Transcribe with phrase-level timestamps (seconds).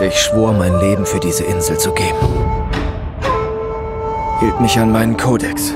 [0.00, 2.16] Ich schwor, mein Leben für diese Insel zu geben.
[4.38, 5.74] Hielt mich an meinen Kodex.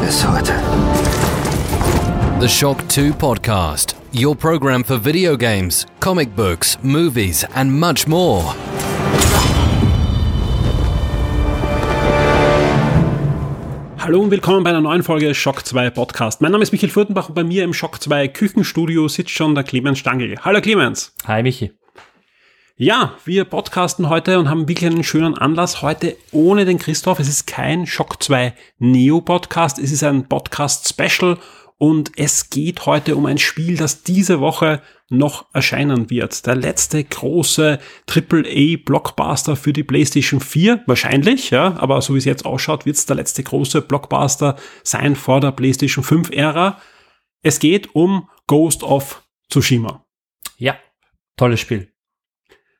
[0.00, 0.52] Bis heute.
[2.38, 8.54] The Shock 2 Podcast, your program for video games, comic books, movies, and much more.
[14.06, 16.40] Hallo und willkommen bei einer neuen Folge Shock 2 Podcast.
[16.40, 19.64] Mein Name ist Michael Furtenbach und bei mir im Shock 2 Küchenstudio sitzt schon der
[19.64, 20.36] Clemens Stangl.
[20.42, 21.12] Hallo Clemens.
[21.26, 21.72] Hi Michi.
[22.76, 25.82] Ja, wir podcasten heute und haben wirklich einen schönen Anlass.
[25.82, 27.18] Heute ohne den Christoph.
[27.18, 29.80] Es ist kein Shock 2 Neo Podcast.
[29.80, 31.36] Es ist ein Podcast Special
[31.76, 36.46] und es geht heute um ein Spiel, das diese Woche noch erscheinen wird.
[36.46, 37.78] Der letzte große
[38.08, 40.82] AAA Blockbuster für die PlayStation 4.
[40.86, 45.16] Wahrscheinlich, ja, aber so wie es jetzt ausschaut, wird es der letzte große Blockbuster sein
[45.16, 46.80] vor der PlayStation 5 Ära.
[47.42, 50.04] Es geht um Ghost of Tsushima.
[50.56, 50.76] Ja,
[51.36, 51.95] tolles Spiel.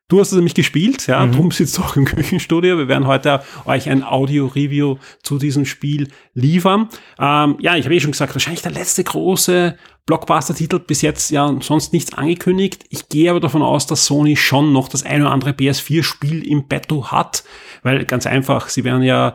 [0.09, 1.33] Du hast es nämlich gespielt, ja, mhm.
[1.33, 2.79] drum sitzt du auch im Küchenstudio.
[2.79, 6.89] Wir werden heute euch ein Audio-Review zu diesem Spiel liefern.
[7.19, 9.77] Ähm, ja, ich habe eh schon gesagt, wahrscheinlich der letzte große
[10.07, 12.85] Blockbuster-Titel, bis jetzt ja sonst nichts angekündigt.
[12.91, 16.69] Ich gehe aber davon aus, dass Sony schon noch das eine oder andere PS4-Spiel im
[16.69, 17.43] Betto hat,
[17.83, 19.35] weil ganz einfach, sie werden ja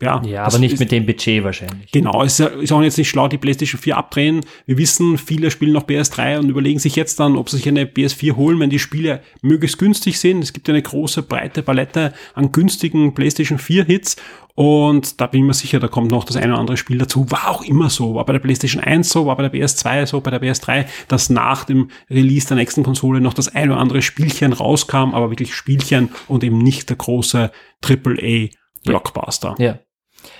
[0.00, 1.90] ja, ja aber nicht ist, mit dem Budget wahrscheinlich.
[1.92, 4.40] Genau, es ist auch jetzt nicht schlau, die PlayStation 4 abdrehen.
[4.66, 7.84] Wir wissen, viele spielen noch PS3 und überlegen sich jetzt dann, ob sie sich eine
[7.84, 10.42] PS4 holen, wenn die Spiele möglichst günstig sind.
[10.42, 14.16] Es gibt eine große, breite Palette an günstigen PlayStation 4 Hits
[14.54, 17.30] und da bin ich mir sicher, da kommt noch das eine oder andere Spiel dazu.
[17.30, 20.20] War auch immer so, war bei der PlayStation 1 so, war bei der PS2 so,
[20.20, 24.02] bei der PS3, dass nach dem Release der nächsten Konsole noch das eine oder andere
[24.02, 27.50] Spielchen rauskam, aber wirklich Spielchen und eben nicht der große
[27.82, 28.48] AAA
[28.84, 29.54] Blockbuster.
[29.58, 29.78] Ja.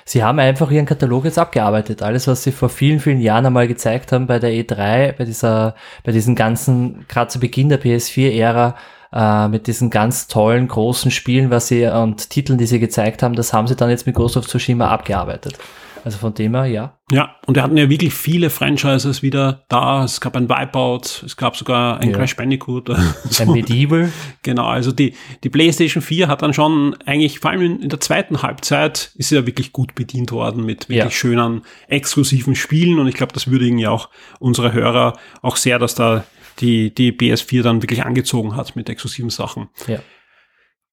[0.05, 2.03] Sie haben einfach ihren Katalog jetzt abgearbeitet.
[2.03, 5.75] Alles, was sie vor vielen, vielen Jahren einmal gezeigt haben bei der E3, bei dieser,
[6.05, 8.75] bei diesen ganzen, gerade zu Beginn der PS4-Ära,
[9.13, 13.35] äh, mit diesen ganz tollen, großen Spielen, was sie und Titeln, die sie gezeigt haben,
[13.35, 15.59] das haben sie dann jetzt mit Ghost of Tsushima abgearbeitet.
[16.05, 16.99] Also von dem her, ja.
[17.11, 20.05] Ja, und wir hatten ja wirklich viele Franchises wieder da.
[20.05, 22.17] Es gab ein Wipeout, es gab sogar ein ja.
[22.17, 22.89] Crash Bandicoot.
[23.31, 23.43] so.
[23.43, 24.13] Ein Medieval.
[24.43, 28.01] Genau, also die, die PlayStation 4 hat dann schon eigentlich, vor allem in, in der
[28.01, 31.11] zweiten Halbzeit, ist sie ja wirklich gut bedient worden mit wirklich ja.
[31.11, 32.99] schönen, exklusiven Spielen.
[32.99, 34.09] Und ich glaube, das würdigen ja auch
[34.39, 36.25] unsere Hörer auch sehr, dass da
[36.61, 39.69] die, die PS4 dann wirklich angezogen hat mit exklusiven Sachen.
[39.87, 39.99] Ja.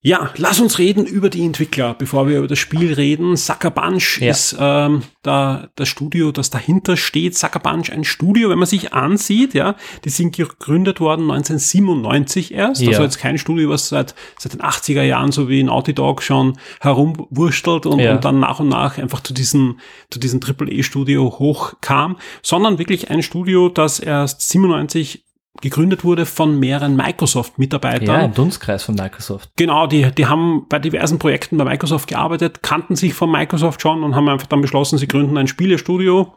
[0.02, 3.36] Ja, lass uns reden über die Entwickler, bevor wir über das Spiel reden.
[3.36, 4.30] Sucker Bunch ja.
[4.30, 7.36] ist ähm, da, das Studio, das dahinter steht.
[7.36, 9.76] Sucker Bunch, ein Studio, wenn man sich ansieht, ja,
[10.06, 12.82] die sind gegründet worden 1997 erst.
[12.82, 12.90] Ja.
[12.90, 16.60] Also jetzt kein Studio, was seit, seit den 80er Jahren so wie Naughty Dog schon
[16.80, 18.14] herumwurstelt und, ja.
[18.14, 19.80] und dann nach und nach einfach zu diesem,
[20.12, 25.26] zu diesem AAA-Studio hochkam, sondern wirklich ein Studio, das erst 97
[25.62, 28.08] gegründet wurde von mehreren Microsoft-Mitarbeitern.
[28.08, 29.50] Ja, im Dunstkreis von Microsoft.
[29.56, 34.04] Genau, die, die haben bei diversen Projekten bei Microsoft gearbeitet, kannten sich von Microsoft schon
[34.04, 36.34] und haben einfach dann beschlossen, sie gründen ein Spielestudio.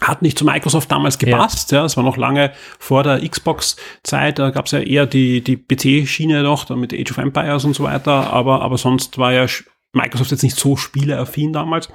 [0.00, 4.38] Hat nicht zu Microsoft damals gepasst, ja, es ja, war noch lange vor der Xbox-Zeit,
[4.38, 7.74] da gab es ja eher die, die PC-Schiene noch, dann mit Age of Empires und
[7.74, 9.46] so weiter, aber, aber sonst war ja
[9.92, 11.90] Microsoft jetzt nicht so spieleaffin damals.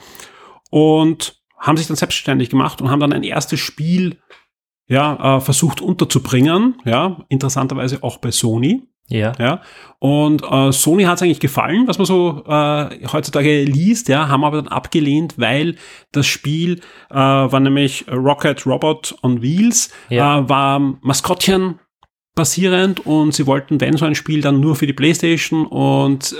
[0.69, 4.19] Und haben sich dann selbstständig gemacht und haben dann ein erstes Spiel
[4.88, 8.84] ja, äh, versucht unterzubringen, ja, interessanterweise auch bei Sony.
[9.07, 9.34] Ja.
[9.38, 9.62] ja.
[10.00, 14.44] Und äh, Sony hat es eigentlich gefallen, was man so äh, heutzutage liest, ja, haben
[14.44, 15.75] aber dann abgelehnt, weil
[16.12, 16.79] das Spiel
[17.12, 20.40] äh, war nämlich Rocket Robot on Wheels, ja.
[20.40, 21.79] äh, war Maskottchen
[22.34, 26.35] basierend und sie wollten, wenn so ein Spiel, dann nur für die Playstation und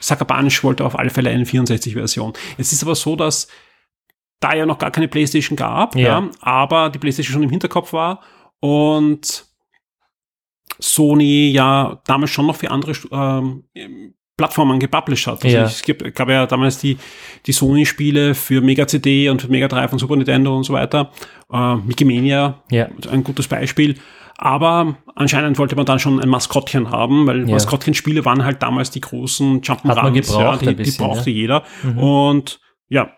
[0.00, 2.32] Sucker Bunch wollte auf alle Fälle eine 64-Version.
[2.56, 3.48] Es ist aber so, dass
[4.40, 6.20] da ja noch gar keine PlayStation gab, ja.
[6.20, 6.30] ja.
[6.40, 8.20] aber die PlayStation schon im Hinterkopf war
[8.60, 9.46] und
[10.78, 13.64] Sony ja damals schon noch für andere ähm,
[14.40, 15.44] Plattformen gepublished hat.
[15.44, 15.64] Also ja.
[15.64, 16.96] Es gibt, gab ja damals die,
[17.44, 21.10] die Sony-Spiele für Mega CD und für Mega Drive und Super Nintendo und so weiter.
[21.52, 22.88] Äh, Mickey Mania, ja.
[23.10, 23.96] ein gutes Beispiel.
[24.38, 27.52] Aber anscheinend wollte man dann schon ein Maskottchen haben, weil ja.
[27.52, 31.62] Maskottchenspiele waren halt damals die großen Jump'n'Runs, ja, die, bisschen, die brauchte jeder.
[31.82, 31.98] Mhm.
[31.98, 33.12] Und ja,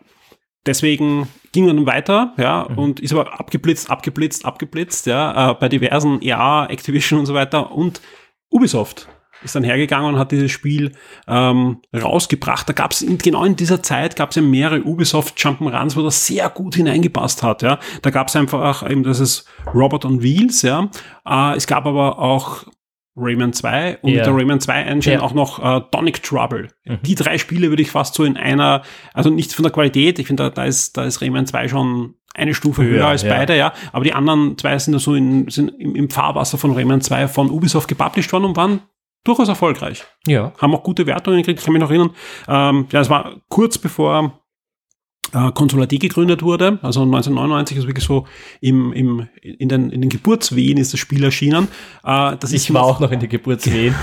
[0.67, 2.79] deswegen ging man dann weiter, ja, mhm.
[2.79, 7.73] und ist aber abgeblitzt, abgeblitzt, abgeblitzt, ja, äh, bei diversen EA, Activision und so weiter
[7.73, 8.00] und
[8.50, 9.09] Ubisoft
[9.44, 10.93] ist dann hergegangen und hat dieses Spiel
[11.26, 12.69] ähm, rausgebracht.
[12.69, 16.26] Da gab es genau in dieser Zeit gab es ja mehrere Ubisoft Jump'n'Runs, wo das
[16.26, 17.62] sehr gut hineingepasst hat.
[17.62, 20.62] Ja, da gab es einfach eben ist Robot on Wheels.
[20.62, 20.91] Ja,
[21.26, 22.64] äh, es gab aber auch
[23.14, 24.25] Rayman 2 und yeah.
[24.25, 25.25] der Rayman 2 Engine yeah.
[25.25, 26.69] auch noch äh, Tonic Trouble.
[26.85, 26.99] Mhm.
[27.03, 28.82] Die drei Spiele würde ich fast so in einer,
[29.12, 32.14] also nicht von der Qualität, ich finde, da, da, ist, da ist Rayman 2 schon
[32.35, 33.35] eine Stufe höher ja, als ja.
[33.35, 33.73] beide, ja.
[33.93, 37.50] Aber die anderen zwei sind so in, sind im, im Fahrwasser von Rayman 2 von
[37.50, 38.81] Ubisoft gepublished worden und waren
[39.25, 40.05] durchaus erfolgreich.
[40.26, 40.53] Ja.
[40.59, 42.11] Haben auch gute Wertungen gekriegt, ich kann mich noch erinnern.
[42.49, 44.41] Ähm, ja, es war kurz bevor
[45.32, 48.26] äh, Console AD gegründet wurde, also 1999 ist wirklich so
[48.61, 51.69] im, im, in, den, in den Geburtswehen ist das Spiel erschienen.
[52.05, 53.94] Äh, das ich war auch noch in den Geburtswehen.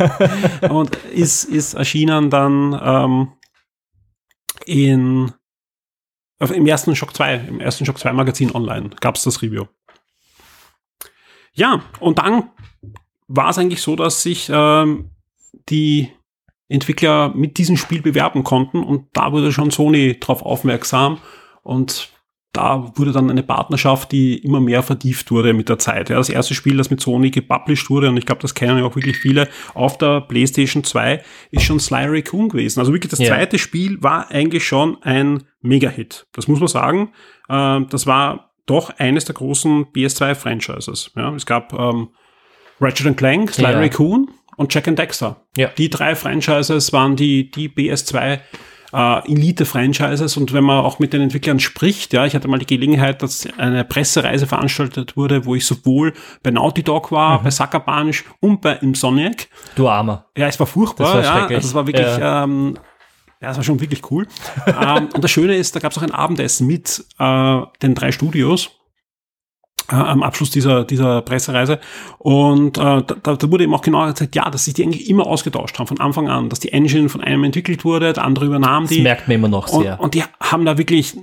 [0.70, 3.28] und ist, ist erschienen dann ähm,
[4.66, 5.32] in
[6.40, 9.64] im ersten Shock 2, im ersten Shock 2 Magazin online gab es das Review.
[11.52, 12.50] Ja, und dann
[13.26, 15.10] war es eigentlich so, dass sich ähm,
[15.68, 16.12] die
[16.68, 21.18] Entwickler mit diesem Spiel bewerben konnten und da wurde schon Sony drauf aufmerksam
[21.62, 22.10] und
[22.52, 26.08] da wurde dann eine Partnerschaft, die immer mehr vertieft wurde mit der Zeit.
[26.08, 28.84] Ja, das erste Spiel, das mit Sony gepublished wurde, und ich glaube, das kennen ja
[28.84, 32.80] auch wirklich viele, auf der PlayStation 2 ist schon Sly Raccoon gewesen.
[32.80, 33.28] Also wirklich das ja.
[33.28, 36.26] zweite Spiel war eigentlich schon ein Mega-Hit.
[36.32, 37.12] Das muss man sagen.
[37.50, 41.12] Ähm, das war doch eines der großen PS2-Franchises.
[41.16, 42.08] Ja, es gab ähm,
[42.80, 43.78] Ratchet Clank, Sly ja.
[43.78, 45.36] Raccoon und Jack and Dexter.
[45.56, 45.68] Ja.
[45.78, 48.40] Die drei Franchises waren die, die PS2
[48.92, 52.66] äh, Elite-Franchises und wenn man auch mit den Entwicklern spricht, ja, ich hatte mal die
[52.66, 56.12] Gelegenheit, dass eine Pressereise veranstaltet wurde, wo ich sowohl
[56.42, 57.44] bei Naughty Dog war, mhm.
[57.44, 59.48] bei Sucker Punch und bei Insomniac.
[59.76, 60.26] Du Armer.
[60.36, 62.44] Ja, es war furchtbar, das war ja, also es war wirklich, ja.
[62.44, 62.78] ähm,
[63.40, 64.26] ja, es war schon wirklich cool.
[64.66, 68.10] ähm, und das Schöne ist, da gab es auch ein Abendessen mit äh, den drei
[68.10, 68.77] Studios
[69.90, 71.80] äh, am Abschluss dieser, dieser Pressereise.
[72.18, 75.26] Und äh, da, da wurde eben auch genau gesagt, ja, dass sich die eigentlich immer
[75.26, 78.86] ausgetauscht haben von Anfang an, dass die Engine von einem entwickelt wurde, der andere übernahm
[78.86, 78.96] die.
[78.96, 79.94] Das merkt man immer noch sehr.
[79.98, 81.16] Und, und die haben da wirklich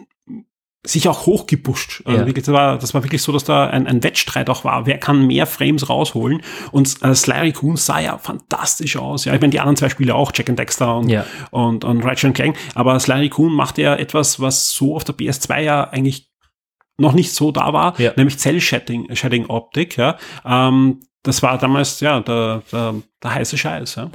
[0.87, 2.03] sich auch hochgepusht.
[2.05, 2.25] Also ja.
[2.25, 4.85] wirklich, das, war, das war wirklich so, dass da ein, ein Wettstreit auch war.
[4.85, 6.41] Wer kann mehr Frames rausholen?
[6.71, 9.25] Und äh, Sly Coon sah ja fantastisch aus.
[9.25, 11.25] Ja, ich meine, die anderen zwei Spiele auch, Jack and Dexter und, ja.
[11.51, 12.57] und, und Ratchet Clank.
[12.75, 16.29] Aber Sly Coon macht ja etwas, was so auf der PS2 ja eigentlich
[16.97, 18.11] noch nicht so da war, ja.
[18.15, 19.97] nämlich Cell-Shading-Optik.
[19.97, 20.17] Ja.
[20.45, 23.95] Ähm, das war damals ja der, der, der heiße Scheiß.
[23.95, 24.09] Ja.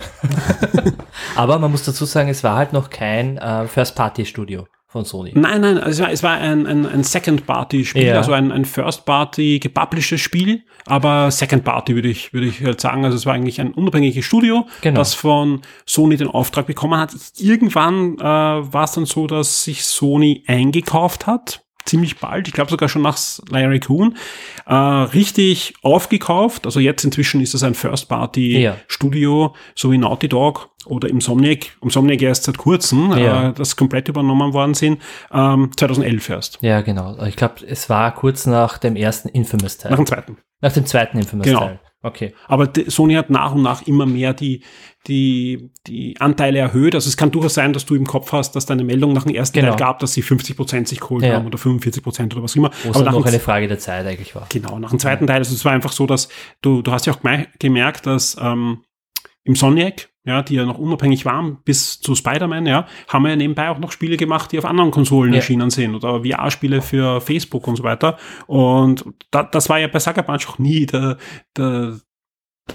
[1.36, 5.32] Aber man muss dazu sagen, es war halt noch kein äh, First-Party-Studio von Sony.
[5.34, 8.16] Nein, nein, es war, es war ein, ein, ein Second-Party-Spiel, ja.
[8.16, 13.04] also ein, ein First-Party gepublishedes Spiel, aber Second-Party würde ich, würde ich halt sagen.
[13.04, 14.98] Also es war eigentlich ein unabhängiges Studio, genau.
[14.98, 17.12] das von Sony den Auftrag bekommen hat.
[17.38, 22.70] Irgendwann äh, war es dann so, dass sich Sony eingekauft hat ziemlich bald, ich glaube
[22.70, 23.18] sogar schon nach
[23.48, 24.16] Larry Kuhn,
[24.66, 26.66] äh, richtig aufgekauft.
[26.66, 29.52] Also jetzt inzwischen ist es ein First-Party-Studio, ja.
[29.74, 31.76] so wie Naughty Dog oder Insomniac.
[31.82, 33.48] Insomniac erst seit kurzem, ja.
[33.48, 35.00] äh, das komplett übernommen worden sind,
[35.32, 36.58] ähm, 2011 erst.
[36.62, 37.22] Ja, genau.
[37.24, 39.90] Ich glaube, es war kurz nach dem ersten Infamous-Teil.
[39.90, 40.36] Nach dem zweiten.
[40.60, 41.54] Nach dem zweiten Infamous-Teil.
[41.54, 41.80] Genau.
[42.02, 42.32] Okay.
[42.46, 44.62] Aber Sony hat nach und nach immer mehr die,
[45.06, 46.94] die, die Anteile erhöht.
[46.94, 49.34] Also es kann durchaus sein, dass du im Kopf hast, dass deine Meldung nach dem
[49.34, 49.72] ersten genau.
[49.72, 51.34] Teil gab, dass sie 50 Prozent sich geholt ja.
[51.34, 52.70] haben oder 45 Prozent oder was immer.
[52.84, 54.46] Wo es Aber noch eine Frage der Zeit eigentlich war.
[54.48, 55.26] Genau, nach dem zweiten.
[55.26, 55.38] Teil.
[55.38, 56.28] Also es war einfach so, dass
[56.62, 57.20] du, du hast ja auch
[57.58, 58.82] gemerkt, dass ähm,
[59.44, 63.36] im Soniac ja, die ja noch unabhängig waren, bis zu Spider-Man, ja, haben wir ja
[63.36, 65.38] nebenbei auch noch Spiele gemacht, die auf anderen Konsolen ja.
[65.38, 68.18] erschienen sind oder VR-Spiele für Facebook und so weiter.
[68.46, 71.16] Und da, das war ja bei Sucker Punch auch nie der,
[71.56, 71.98] der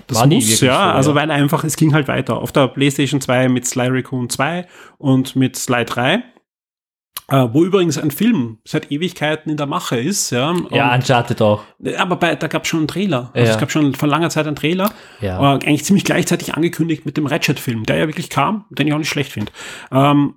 [0.08, 1.16] das war muss, ja, so, also ja.
[1.16, 2.38] weil einfach, es ging halt weiter.
[2.38, 4.68] Auf der PlayStation 2 mit Sly Raccoon 2
[4.98, 6.24] und mit Sly 3
[7.30, 10.30] äh, wo übrigens ein Film seit Ewigkeiten in der Mache ist.
[10.30, 11.64] Ja, ja Uncharted auch.
[11.98, 13.32] Aber bei, da gab es schon einen Trailer.
[13.34, 13.54] Also ja.
[13.54, 14.92] Es gab schon vor langer Zeit einen Trailer.
[15.22, 15.40] Ja.
[15.40, 19.00] Äh, eigentlich ziemlich gleichzeitig angekündigt mit dem Ratchet-Film, der ja wirklich kam, den ich auch
[19.00, 19.52] nicht schlecht finde.
[19.92, 20.36] Ähm,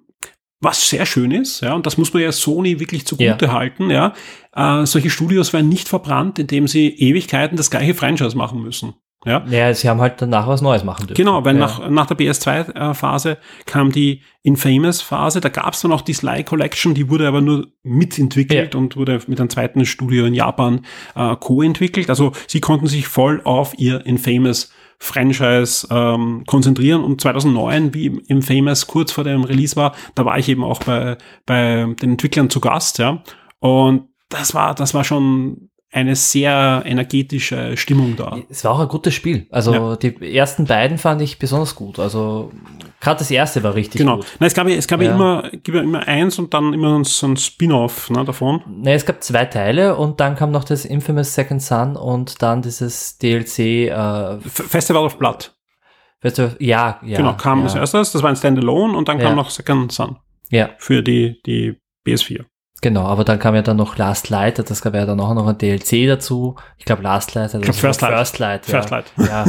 [0.60, 3.52] was sehr schön ist, ja, und das muss man ja Sony wirklich zugute ja.
[3.52, 4.12] halten, ja.
[4.54, 8.94] Äh, solche Studios werden nicht verbrannt, indem sie Ewigkeiten das gleiche Franchise machen müssen.
[9.28, 9.44] Ja.
[9.50, 11.22] ja, sie haben halt danach was Neues machen dürfen.
[11.22, 11.60] Genau, weil ja.
[11.60, 15.40] nach, nach der PS2-Phase kam die Infamous-Phase.
[15.40, 18.80] Da gab es dann auch die Sly Collection, die wurde aber nur mitentwickelt ja.
[18.80, 20.80] und wurde mit einem zweiten Studio in Japan
[21.14, 22.08] äh, co-entwickelt.
[22.08, 27.04] Also sie konnten sich voll auf ihr Infamous Franchise ähm, konzentrieren.
[27.04, 30.82] Und 2009, wie im Famous kurz vor dem Release war, da war ich eben auch
[30.82, 31.16] bei,
[31.46, 33.22] bei den Entwicklern zu Gast, ja.
[33.60, 38.38] Und das war, das war schon eine sehr energetische Stimmung da.
[38.50, 39.46] Es war auch ein gutes Spiel.
[39.50, 39.96] Also ja.
[39.96, 41.98] die ersten beiden fand ich besonders gut.
[41.98, 42.52] Also
[43.00, 44.16] gerade das erste war richtig genau.
[44.16, 44.26] gut.
[44.34, 44.46] Genau.
[44.46, 45.14] Es gab ja, es gab ja.
[45.14, 48.62] immer, gibt ja immer eins und dann immer so ein Spin-off ne, davon.
[48.68, 52.60] Ne, es gab zwei Teile und dann kam noch das Infamous Second Son und dann
[52.60, 55.54] dieses DLC äh, Festival of Blood.
[56.20, 57.16] Festival, ja, ja.
[57.16, 57.64] Genau, kam ja.
[57.64, 60.18] als erstes, das war ein Standalone und dann kam noch Second Son.
[60.50, 60.70] Ja.
[60.78, 62.44] Für die, die PS4.
[62.80, 65.48] Genau, aber dann kam ja dann noch Last Light, das gab ja dann auch noch
[65.48, 66.54] ein DLC dazu.
[66.78, 67.54] Ich glaube Last Light.
[67.54, 68.14] Also ich glaube First Light.
[68.14, 68.72] First Light, ja.
[68.72, 69.12] First Light.
[69.16, 69.44] Ja.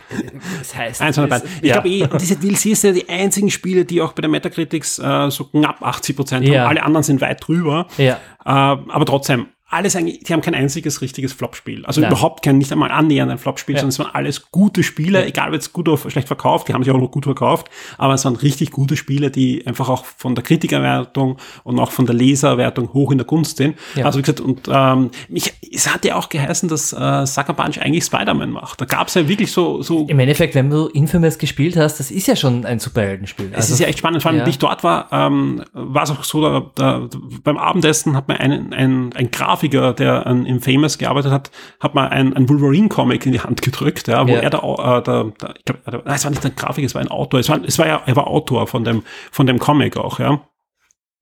[0.58, 1.00] das heißt.
[1.00, 1.48] Eins von beiden.
[1.62, 1.80] Ich ja.
[1.80, 5.30] glaube eh, diese DLCs sind ja die einzigen Spiele, die auch bei der Metacritics äh,
[5.30, 6.60] so knapp 80 Prozent ja.
[6.60, 6.70] haben.
[6.70, 7.86] Alle anderen sind weit drüber.
[7.96, 8.18] Ja.
[8.44, 11.84] Äh, aber trotzdem, alles eigentlich, die haben kein einziges richtiges Flop-Spiel.
[11.84, 12.10] Also Nein.
[12.10, 13.80] überhaupt kein, nicht einmal annähernd ein Flop-Spiel, ja.
[13.80, 15.26] sondern es waren alles gute Spiele, ja.
[15.26, 18.14] egal ob es gut oder schlecht verkauft, die haben sich auch noch gut verkauft, aber
[18.14, 22.14] es waren richtig gute Spiele, die einfach auch von der Kritikerwertung und auch von der
[22.14, 23.76] Leserwertung hoch in der Gunst sind.
[23.94, 24.06] Ja.
[24.06, 27.78] Also wie gesagt, und ähm, mich, es hat ja auch geheißen, dass äh, Sucker Punch
[27.80, 28.80] eigentlich Spider-Man macht.
[28.80, 30.06] Da gab es ja wirklich so, so.
[30.06, 33.46] Im Endeffekt, wenn du Infamous gespielt hast, das ist ja schon ein Superheldenspiel.
[33.46, 34.22] Also, es ist ja echt spannend.
[34.22, 34.46] Vor allem, ja.
[34.46, 37.08] ich dort war, ähm, war es auch so, da, da,
[37.42, 39.30] beim Abendessen hat man einen, ein, ein
[39.68, 44.08] Grafiker, der an Infamous gearbeitet hat, hat mal ein, ein Wolverine-Comic in die Hand gedrückt,
[44.08, 44.40] ja, wo ja.
[44.40, 47.08] er da, äh, da, da ich glaube, es war nicht ein Grafik, es war ein
[47.08, 50.18] Autor, es war, es war ja, er war Autor von dem, von dem Comic auch,
[50.18, 50.40] ja.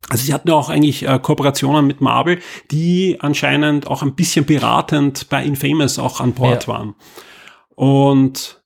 [0.08, 4.44] Also sie hatten ja auch eigentlich äh, Kooperationen mit Marvel, die anscheinend auch ein bisschen
[4.44, 6.74] beratend bei Infamous auch an Bord ja.
[6.74, 6.94] waren.
[7.76, 8.61] Und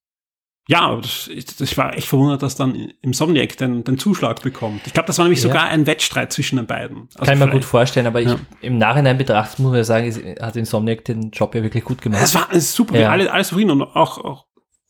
[0.69, 4.81] ja, das, ich war echt verwundert, dass dann Insomniac den, den Zuschlag bekommt.
[4.87, 5.49] Ich glaube, das war nämlich ja.
[5.49, 7.09] sogar ein Wettstreit zwischen den beiden.
[7.15, 8.37] Also Kann ich mir gut vorstellen, aber ich, ja.
[8.63, 12.23] im Nachhinein betrachtet muss man sagen, hat Insomniac den Job ja wirklich gut gemacht.
[12.23, 13.01] Es war super, ja.
[13.01, 14.47] wir alle, alles zufrieden und auch, auch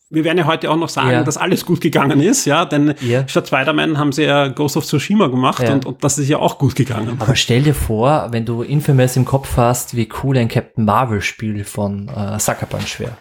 [0.09, 1.25] wir werden ja heute auch noch sagen, ja.
[1.25, 3.27] dass alles gut gegangen ist, ja, denn ja.
[3.27, 5.73] statt Spider-Man haben sie ja Ghost of Tsushima gemacht ja.
[5.73, 7.17] und, und das ist ja auch gut gegangen.
[7.19, 11.65] Aber stell dir vor, wenn du Infamous im Kopf hast, wie cool ein Captain Marvel-Spiel
[11.65, 13.17] von äh, Sucker Punch wäre.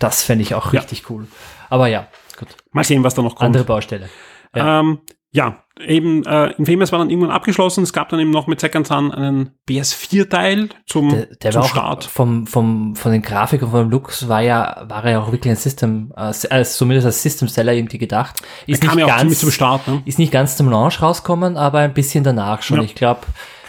[0.00, 1.28] Das fände ich auch richtig cool.
[1.74, 2.06] Aber ja,
[2.38, 2.56] gut.
[2.70, 3.46] Mal sehen, was da noch kommt.
[3.46, 4.08] Andere Baustelle.
[4.54, 5.00] Ja, ähm,
[5.32, 7.82] ja eben äh, Infamous war dann irgendwann abgeschlossen.
[7.82, 12.04] Es gab dann eben noch mit Second Son einen PS4-Teil zum, der, der zum Start.
[12.04, 15.50] Vom, vom, von den Grafiken, von dem Looks war ja, war er ja auch wirklich
[15.50, 18.40] ein System, äh, als, zumindest als System-Seller irgendwie gedacht.
[18.68, 20.00] Ist nicht ja auch ganz, zum Start, ne?
[20.04, 22.76] Ist nicht ganz zum Launch rauskommen, aber ein bisschen danach schon.
[22.76, 22.84] Ja.
[22.84, 23.22] Ich glaube,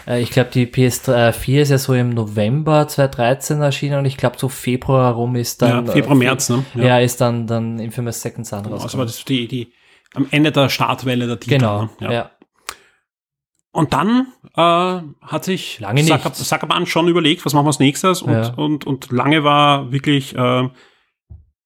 [0.08, 4.48] ich glaube, die PS4 ist ja so im November 2013 erschienen und ich glaube, so
[4.48, 5.86] Februar rum ist dann.
[5.86, 6.64] Ja, Februar, März, ne?
[6.74, 9.72] Ja, ja ist dann, dann Infamous Second Son genau, Also war das die, die,
[10.14, 11.58] am Ende der Startwelle der Titel.
[11.58, 11.90] Genau, ne?
[12.00, 12.12] ja.
[12.12, 12.30] ja.
[13.72, 18.32] Und dann äh, hat sich lange Zuckerman schon überlegt, was machen wir als nächstes und,
[18.32, 18.54] ja.
[18.54, 20.68] und, und lange war wirklich äh,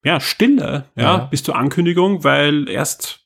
[0.02, 3.19] ja, Stille ja, ja, bis zur Ankündigung, weil erst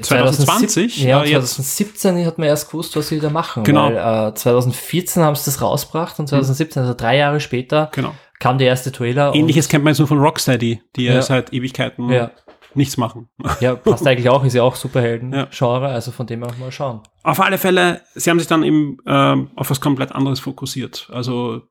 [0.00, 1.02] 2020?
[1.02, 3.64] Ja, 2017 hat man erst gewusst, was sie da machen.
[3.64, 3.92] Genau.
[3.92, 8.14] Weil, äh, 2014 haben sie das rausgebracht und 2017, also drei Jahre später, genau.
[8.38, 9.34] kam der erste Trailer.
[9.34, 12.30] Ähnliches kennt man jetzt nur von Rocksteady, die ja, seit Ewigkeiten ja.
[12.74, 13.28] nichts machen.
[13.60, 17.00] Ja, passt eigentlich auch, ist ja auch Superhelden-Genre, also von dem auch mal schauen.
[17.22, 21.10] Auf alle Fälle, sie haben sich dann eben ähm, auf was komplett anderes fokussiert.
[21.12, 21.62] Also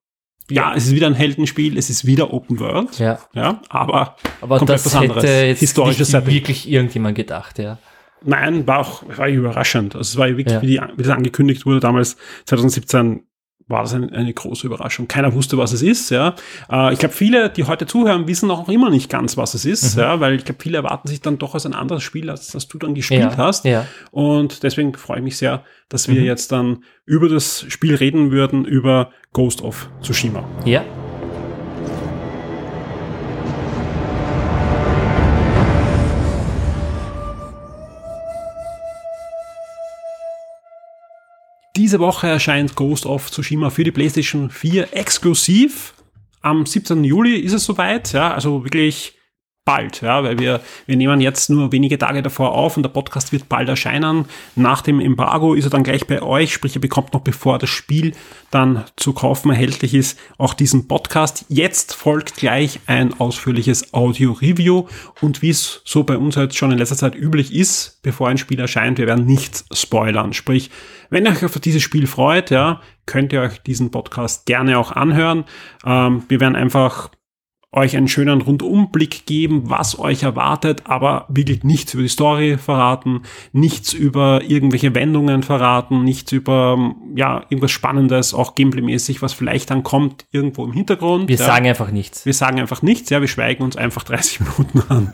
[0.49, 2.99] ja, es ist wieder ein Heldenspiel, es ist wieder Open World.
[2.99, 3.19] Ja.
[3.33, 5.23] Ja, aber, aber komplett das was anderes.
[5.23, 7.77] Hätte jetzt Historisches nicht wirklich irgendjemand gedacht, ja.
[8.23, 9.95] Nein, war auch war überraschend.
[9.95, 10.61] Also es war wirklich, ja.
[10.61, 13.23] wie, die, wie das angekündigt wurde damals 2017,
[13.71, 15.07] war das eine, eine große Überraschung.
[15.07, 16.11] Keiner wusste, was es ist.
[16.11, 16.35] Ja,
[16.69, 19.95] äh, ich glaube, viele, die heute zuhören, wissen auch immer nicht ganz, was es ist.
[19.95, 20.01] Mhm.
[20.01, 22.67] Ja, weil ich glaube, viele erwarten sich dann doch als ein anderes Spiel, als das
[22.67, 23.37] du dann gespielt ja.
[23.37, 23.65] hast.
[23.65, 23.87] Ja.
[24.11, 26.27] Und deswegen freue ich mich sehr, dass wir mhm.
[26.27, 30.43] jetzt dann über das Spiel reden würden, über Ghost of Tsushima.
[30.65, 30.83] Ja.
[41.91, 45.93] Diese Woche erscheint Ghost of Tsushima für die PlayStation 4 exklusiv.
[46.39, 47.03] Am 17.
[47.03, 49.19] Juli ist es soweit, ja, also wirklich
[49.63, 53.31] bald, ja, weil wir, wir nehmen jetzt nur wenige Tage davor auf und der Podcast
[53.31, 54.25] wird bald erscheinen.
[54.55, 57.69] Nach dem Embargo ist er dann gleich bei euch, sprich, ihr bekommt noch bevor das
[57.69, 58.13] Spiel
[58.49, 61.45] dann zu kaufen erhältlich ist, auch diesen Podcast.
[61.47, 64.87] Jetzt folgt gleich ein ausführliches Audio-Review
[65.21, 68.39] und wie es so bei uns jetzt schon in letzter Zeit üblich ist, bevor ein
[68.39, 70.33] Spiel erscheint, wir werden nichts spoilern.
[70.33, 70.71] Sprich,
[71.11, 74.91] wenn ihr euch auf dieses Spiel freut, ja, könnt ihr euch diesen Podcast gerne auch
[74.91, 75.45] anhören.
[75.85, 77.11] Ähm, wir werden einfach
[77.73, 83.21] euch einen schönen Rundumblick geben, was euch erwartet, aber wirklich nichts über die Story verraten,
[83.53, 89.83] nichts über irgendwelche Wendungen verraten, nichts über ja irgendwas Spannendes, auch gameplaymäßig, was vielleicht dann
[89.83, 91.29] kommt irgendwo im Hintergrund.
[91.29, 91.45] Wir ja.
[91.45, 92.25] sagen einfach nichts.
[92.25, 95.11] Wir sagen einfach nichts, ja, wir schweigen uns einfach 30 Minuten an.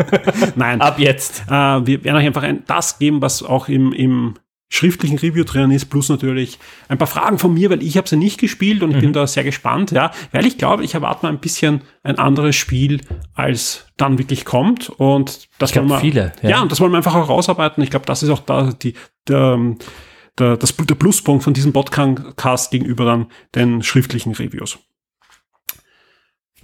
[0.56, 0.82] Nein.
[0.82, 1.44] Ab jetzt.
[1.48, 4.34] Äh, wir werden euch einfach ein, das geben, was auch im, im
[4.70, 6.60] schriftlichen Review drin ist, plus natürlich
[6.90, 9.00] ein paar Fragen von mir, weil ich habe sie nicht gespielt und mhm.
[9.00, 12.56] bin da sehr gespannt, ja, weil ich glaube, ich erwarte mal ein bisschen ein anderes
[12.56, 13.02] Spiel,
[13.34, 16.50] als dann wirklich kommt und das ich wollen wir, viele, ja.
[16.50, 16.62] ja.
[16.62, 17.82] und das wollen wir einfach auch rausarbeiten.
[17.82, 18.94] Ich glaube, das ist auch da die,
[19.28, 19.58] der,
[20.38, 24.80] der, das, der Pluspunkt von diesem Podcast gegenüber dann den schriftlichen Reviews.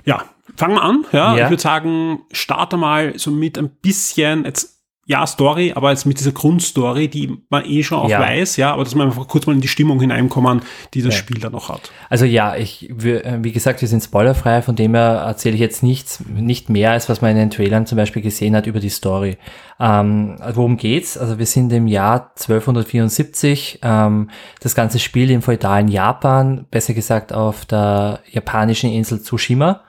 [0.06, 0.26] Ja,
[0.58, 1.38] fangen wir an, ja.
[1.38, 1.44] ja.
[1.46, 4.73] Ich würde sagen, starte mal so mit ein bisschen, jetzt
[5.06, 8.22] ja, Story, aber jetzt mit dieser Grundstory, die man eh schon auch ja.
[8.22, 10.62] weiß, ja, aber dass man einfach kurz mal in die Stimmung hineinkommen,
[10.94, 11.20] die das ja.
[11.20, 11.92] Spiel dann noch hat.
[12.10, 16.24] Also ja, ich, wie gesagt, wir sind spoilerfrei, von dem her erzähle ich jetzt nichts,
[16.26, 19.38] nicht mehr, als was man in den Trailern zum Beispiel gesehen hat über die Story.
[19.78, 21.18] Ähm, worum geht's?
[21.18, 24.30] Also wir sind im Jahr 1274, ähm,
[24.62, 29.82] das ganze Spiel im feudalen Japan, besser gesagt auf der japanischen Insel Tsushima,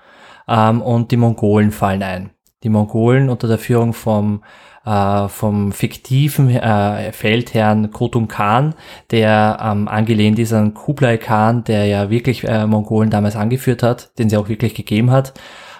[0.48, 2.30] ähm, und die Mongolen fallen ein.
[2.64, 4.42] Die Mongolen unter der Führung vom
[4.84, 8.74] äh, vom fiktiven äh, Feldherrn Khotun Khan,
[9.10, 14.18] der ähm, angelehnt ist an Kublai Khan, der ja wirklich äh, Mongolen damals angeführt hat,
[14.18, 15.34] den sie auch wirklich gegeben hat.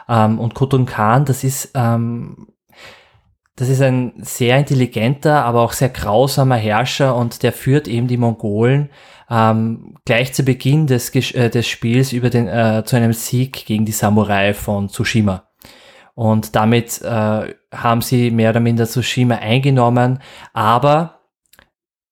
[0.09, 2.49] Ähm, und Khotun Khan, das ist ähm,
[3.57, 8.17] das ist ein sehr intelligenter, aber auch sehr grausamer Herrscher und der führt eben die
[8.17, 8.91] Mongolen
[9.31, 13.85] ähm, gleich zu Beginn des, äh, des Spiels über den, äh, zu einem Sieg gegen
[13.85, 15.45] die Samurai von Tsushima.
[16.15, 20.21] Und damit äh, haben sie mehr oder minder Tsushima eingenommen,
[20.53, 21.21] aber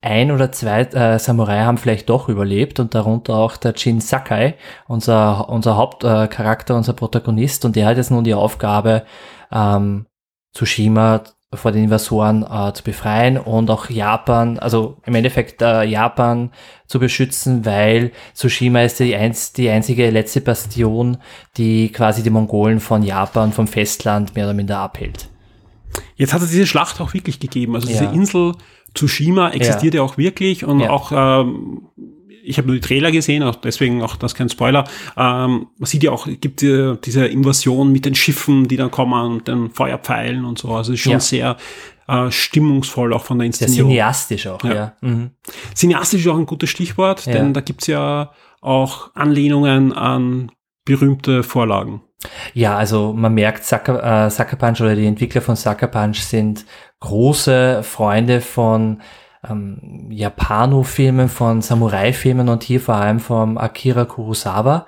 [0.00, 4.56] ein oder zwei äh, Samurai haben vielleicht doch überlebt und darunter auch der Jin Sakai,
[4.88, 7.64] unser, unser Hauptcharakter, unser Protagonist.
[7.64, 9.04] Und der hat jetzt nun die Aufgabe,
[9.52, 10.06] ähm,
[10.54, 11.22] Tsushima
[11.54, 16.50] vor den Invasoren äh, zu befreien und auch Japan, also im Endeffekt äh, Japan
[16.86, 21.18] zu beschützen, weil Tsushima ist die, einz die einzige letzte Bastion,
[21.56, 25.28] die quasi die Mongolen von Japan, vom Festland mehr oder minder abhält.
[26.16, 27.74] Jetzt hat es diese Schlacht auch wirklich gegeben.
[27.74, 28.12] Also diese ja.
[28.12, 28.54] Insel
[28.94, 30.90] Tsushima existiert ja, ja auch wirklich und ja.
[30.90, 31.88] auch ähm,
[32.42, 34.84] ich habe nur die Trailer gesehen, auch deswegen auch das kein Spoiler.
[35.16, 39.32] Ähm, man sieht ja auch, gibt ja diese Invasion mit den Schiffen, die dann kommen
[39.32, 40.74] und den Feuerpfeilen und so.
[40.74, 41.20] Also ist schon ja.
[41.20, 41.56] sehr
[42.08, 43.90] äh, stimmungsvoll auch von der Inszenierung.
[43.90, 44.74] Sehr cineastisch auch, ja.
[44.74, 44.96] ja.
[45.00, 45.30] Mhm.
[45.74, 47.32] Cineastisch ist auch ein gutes Stichwort, ja.
[47.32, 50.50] denn da gibt's ja auch Anlehnungen an
[50.84, 52.02] berühmte Vorlagen.
[52.54, 56.64] Ja, also man merkt, Sucker, äh, Sucker Punch oder die Entwickler von Sucker Punch sind
[57.00, 59.00] große Freunde von
[59.48, 64.86] ähm, Japano-Filmen, von Samurai-Filmen und hier vor allem vom Akira Kurosawa,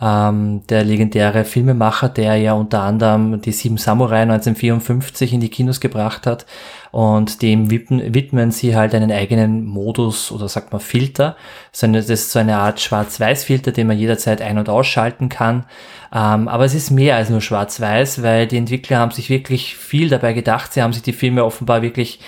[0.00, 5.80] ähm, der legendäre Filmemacher, der ja unter anderem die Sieben Samurai 1954 in die Kinos
[5.80, 6.46] gebracht hat
[6.94, 11.36] und dem widmen sie halt einen eigenen Modus oder sagt man Filter.
[11.72, 15.64] Das ist so eine Art Schwarz-Weiß-Filter, den man jederzeit ein- und ausschalten kann.
[16.14, 20.08] Ähm, aber es ist mehr als nur Schwarz-Weiß, weil die Entwickler haben sich wirklich viel
[20.08, 20.72] dabei gedacht.
[20.72, 22.20] Sie haben sich die Filme offenbar wirklich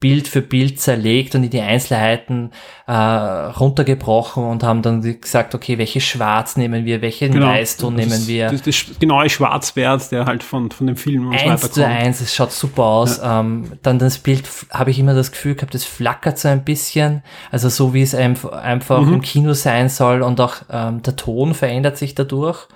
[0.00, 2.52] Bild für Bild zerlegt und in die Einzelheiten
[2.86, 7.48] äh, runtergebrochen und haben dann gesagt, okay, welche Schwarz nehmen wir, welchen genau.
[7.48, 8.48] Weißton nehmen wir.
[8.48, 11.72] Das, das, das genaue Schwarzwert, der halt von, von dem Film und eins so weiter
[11.72, 13.18] zu eins, es schaut super aus.
[13.18, 13.40] Ja.
[13.40, 17.22] Ähm, dann das Bild habe ich immer das Gefühl gehabt, es flackert so ein bisschen,
[17.50, 19.14] also so wie es einfach mhm.
[19.14, 22.66] im Kino sein soll und auch ähm, der Ton verändert sich dadurch.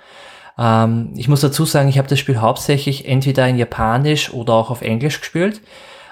[0.57, 4.69] Ähm, ich muss dazu sagen, ich habe das Spiel hauptsächlich entweder in Japanisch oder auch
[4.69, 5.61] auf Englisch gespielt.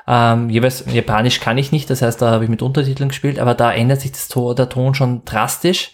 [0.05, 3.53] Ähm, jeweils Japanisch kann ich nicht, das heißt, da habe ich mit Untertiteln gespielt, aber
[3.53, 5.91] da ändert sich das to der Ton schon drastisch.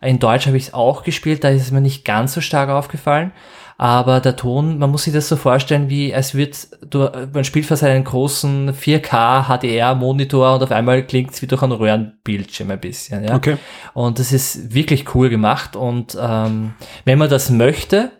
[0.00, 2.70] In Deutsch habe ich es auch gespielt, da ist es mir nicht ganz so stark
[2.70, 3.32] aufgefallen.
[3.80, 7.64] Aber der Ton, man muss sich das so vorstellen, wie es wird, du, man spielt
[7.64, 12.80] vor seinen großen 4K HDR-Monitor und auf einmal klingt es wie durch einen Röhrenbildschirm ein
[12.80, 13.22] bisschen.
[13.22, 13.36] Ja?
[13.36, 13.56] Okay.
[13.94, 15.76] Und das ist wirklich cool gemacht.
[15.76, 18.10] Und ähm, wenn man das möchte,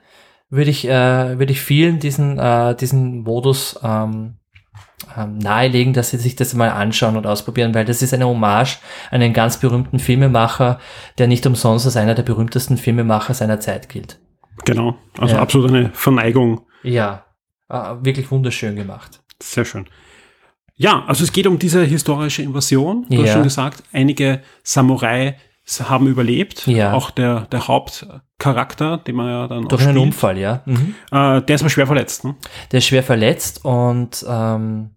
[0.48, 4.36] würde ich, äh, würde ich vielen diesen, äh, diesen Modus ähm,
[5.16, 8.78] ähm, nahelegen, dass sie sich das mal anschauen und ausprobieren, weil das ist eine Hommage
[9.10, 10.78] an einen ganz berühmten Filmemacher,
[11.18, 14.20] der nicht umsonst als einer der berühmtesten Filmemacher seiner Zeit gilt.
[14.64, 15.40] Genau, also ja.
[15.42, 16.66] absolut eine Verneigung.
[16.82, 17.24] Ja,
[17.68, 19.20] äh, wirklich wunderschön gemacht.
[19.42, 19.88] Sehr schön.
[20.74, 23.06] Ja, also es geht um diese historische Invasion.
[23.08, 23.22] Du ja.
[23.24, 25.36] hast schon gesagt, einige Samurai
[25.80, 26.66] haben überlebt.
[26.66, 26.92] Ja.
[26.92, 30.62] Auch der, der Hauptcharakter, den man ja dann Durch einen Unfall, ja.
[30.64, 30.94] Mhm.
[31.10, 32.24] Äh, der ist mal schwer verletzt.
[32.24, 32.36] Ne?
[32.72, 34.90] Der ist schwer verletzt und ähm,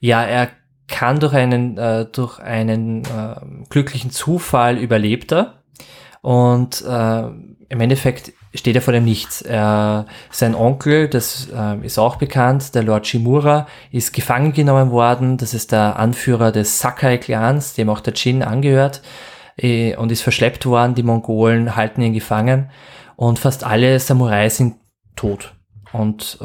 [0.00, 0.50] ja, er
[0.86, 3.36] kann durch einen, äh, durch einen äh,
[3.68, 5.62] glücklichen Zufall überlebt er.
[6.22, 9.42] Und äh, im Endeffekt steht er vor dem Nichts.
[9.42, 15.36] Er, sein Onkel, das äh, ist auch bekannt, der Lord Shimura, ist gefangen genommen worden.
[15.36, 19.02] Das ist der Anführer des Sakai-Clans, dem auch der Jin angehört,
[19.56, 20.94] äh, und ist verschleppt worden.
[20.94, 22.70] Die Mongolen halten ihn gefangen
[23.16, 24.76] und fast alle Samurai sind
[25.16, 25.54] tot.
[25.92, 26.44] Und äh,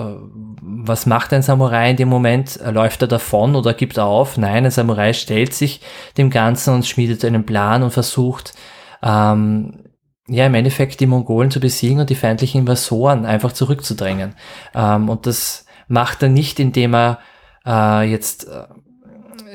[0.61, 2.59] was macht ein Samurai in dem Moment?
[2.65, 4.37] Läuft er davon oder gibt er auf?
[4.37, 5.81] Nein, ein Samurai stellt sich
[6.17, 8.53] dem Ganzen und schmiedet einen Plan und versucht,
[9.01, 9.83] ähm,
[10.27, 14.35] ja, im Endeffekt die Mongolen zu besiegen und die feindlichen Invasoren einfach zurückzudrängen.
[14.73, 17.19] Ähm, und das macht er nicht, indem er
[17.65, 18.65] äh, jetzt, äh,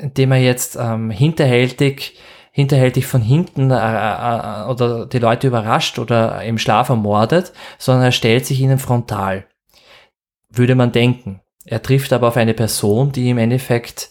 [0.01, 2.17] indem er jetzt ähm, hinterhältig
[2.51, 8.11] hinterhältig von hinten äh, äh, oder die Leute überrascht oder im Schlaf ermordet, sondern er
[8.11, 9.45] stellt sich ihnen frontal
[10.49, 11.41] würde man denken.
[11.65, 14.09] er trifft aber auf eine Person, die im Endeffekt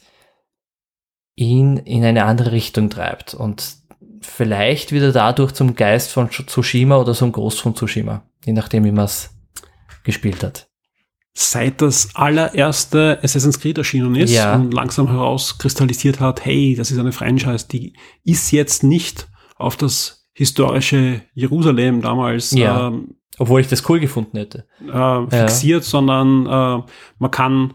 [1.35, 3.35] ihn in eine andere Richtung treibt.
[3.35, 3.78] Und
[4.21, 8.93] vielleicht wieder dadurch zum Geist von Tsushima oder zum Ghost von Tsushima, je nachdem, wie
[8.93, 9.31] man es
[10.05, 10.69] gespielt hat.
[11.35, 14.57] Seit das allererste Assassin's Creed erschienen ist ja.
[14.57, 17.93] und langsam herauskristallisiert hat, hey, das ist eine Franchise, die
[18.25, 22.89] ist jetzt nicht auf das historische Jerusalem damals ja.
[22.89, 24.67] ähm, obwohl ich das cool gefunden hätte.
[24.81, 25.89] Äh, fixiert, ja.
[25.89, 26.83] sondern äh,
[27.19, 27.75] man kann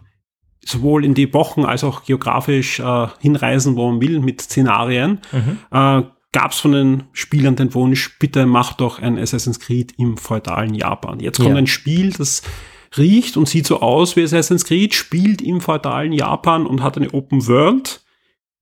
[0.66, 5.20] sowohl in die Epochen als auch geografisch äh, hinreisen, wo man will, mit Szenarien.
[5.32, 6.08] Mhm.
[6.34, 10.74] Gab es von den Spielern den Wunsch, bitte mach doch ein Assassin's Creed im feudalen
[10.74, 11.20] Japan.
[11.20, 11.56] Jetzt kommt ja.
[11.56, 12.42] ein Spiel, das
[12.98, 17.14] riecht und sieht so aus wie Assassin's Creed, spielt im feudalen Japan und hat eine
[17.14, 18.02] Open World.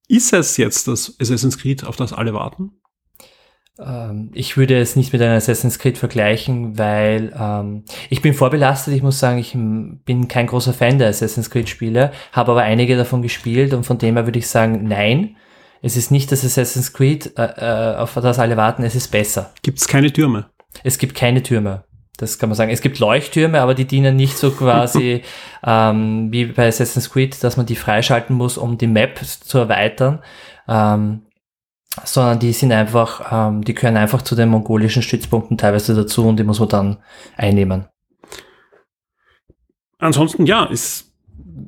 [0.08, 2.74] Ist es jetzt das Assassin's Creed, auf das alle warten?
[3.80, 8.94] Ähm, ich würde es nicht mit einem Assassin's Creed vergleichen, weil ähm, ich bin vorbelastet.
[8.94, 12.98] Ich muss sagen, ich bin kein großer Fan der Assassin's Creed Spiele, habe aber einige
[12.98, 15.38] davon gespielt und von dem her würde ich sagen, nein.
[15.82, 19.52] Es ist nicht das Assassin's Creed, äh, äh auf das alle warten, es ist besser.
[19.64, 20.50] Gibt es keine Türme?
[20.84, 21.84] Es gibt keine Türme.
[22.18, 22.72] Das kann man sagen.
[22.72, 25.24] Es gibt Leuchttürme, aber die dienen nicht so quasi
[25.66, 30.22] ähm, wie bei Assassin's Creed, dass man die freischalten muss, um die Map zu erweitern.
[30.68, 31.24] Ähm,
[32.04, 36.38] sondern die sind einfach, ähm, die gehören einfach zu den mongolischen Stützpunkten teilweise dazu und
[36.38, 36.98] die muss man dann
[37.36, 37.88] einnehmen.
[39.98, 41.11] Ansonsten, ja, ist,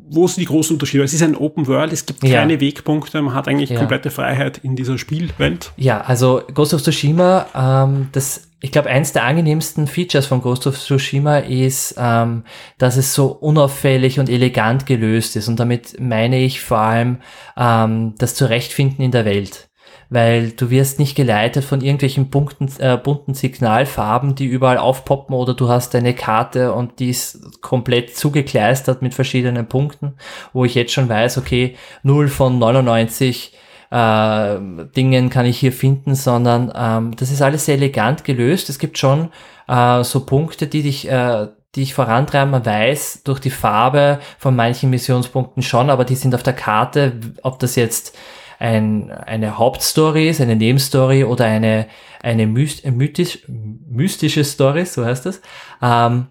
[0.09, 1.03] wo sind die großen Unterschiede?
[1.03, 2.61] Es ist ein Open World, es gibt keine ja.
[2.61, 3.77] Wegpunkte, man hat eigentlich ja.
[3.77, 5.71] komplette Freiheit in dieser Spielwelt.
[5.77, 10.67] Ja, also Ghost of Tsushima, ähm, das, ich glaube, eins der angenehmsten Features von Ghost
[10.67, 12.43] of Tsushima ist, ähm,
[12.77, 15.47] dass es so unauffällig und elegant gelöst ist.
[15.47, 17.17] Und damit meine ich vor allem
[17.57, 19.69] ähm, das Zurechtfinden in der Welt
[20.13, 25.53] weil du wirst nicht geleitet von irgendwelchen bunten, äh, bunten Signalfarben, die überall aufpoppen oder
[25.55, 30.13] du hast eine Karte und die ist komplett zugekleistert mit verschiedenen Punkten,
[30.53, 33.53] wo ich jetzt schon weiß, okay, 0 von 99
[33.89, 34.57] äh,
[34.95, 38.69] Dingen kann ich hier finden, sondern ähm, das ist alles sehr elegant gelöst.
[38.69, 39.29] Es gibt schon
[39.67, 44.55] äh, so Punkte, die dich äh, die ich vorantreiben, man weiß durch die Farbe von
[44.55, 48.15] manchen Missionspunkten schon, aber die sind auf der Karte, ob das jetzt
[48.63, 51.87] ein, eine Hauptstory ist, eine Nebenstory oder eine,
[52.21, 55.41] eine mystisch, mystische Story, so heißt das.
[55.81, 56.27] Ähm,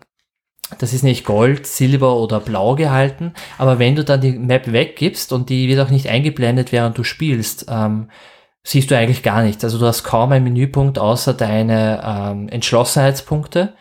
[0.79, 5.31] das ist nicht Gold, Silber oder Blau gehalten, aber wenn du dann die Map weggibst
[5.35, 8.09] und die wird auch nicht eingeblendet, während du spielst, ähm,
[8.65, 9.63] siehst du eigentlich gar nichts.
[9.63, 13.75] Also du hast kaum einen Menüpunkt außer deine ähm, Entschlossenheitspunkte.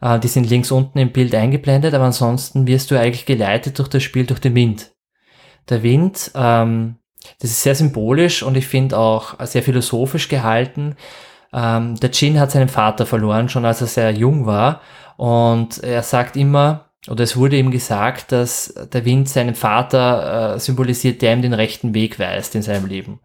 [0.00, 3.88] Äh, die sind links unten im Bild eingeblendet, aber ansonsten wirst du eigentlich geleitet durch
[3.88, 4.90] das Spiel durch den Wind.
[5.68, 6.96] Der Wind ähm,
[7.40, 10.96] das ist sehr symbolisch und ich finde auch sehr philosophisch gehalten.
[11.52, 14.80] Ähm, der Jin hat seinen Vater verloren, schon als er sehr jung war.
[15.16, 20.58] Und er sagt immer, oder es wurde ihm gesagt, dass der Wind seinen Vater äh,
[20.58, 23.20] symbolisiert, der ihm den rechten Weg weist in seinem Leben.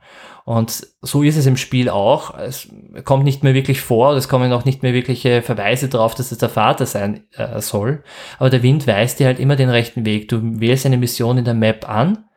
[0.46, 2.38] Und so ist es im Spiel auch.
[2.38, 2.68] Es
[3.06, 6.40] kommt nicht mehr wirklich vor, es kommen auch nicht mehr wirkliche Verweise darauf, dass es
[6.40, 8.04] der Vater sein äh, soll.
[8.38, 10.28] Aber der Wind weist dir halt immer den rechten Weg.
[10.28, 12.29] Du wählst eine Mission in der Map an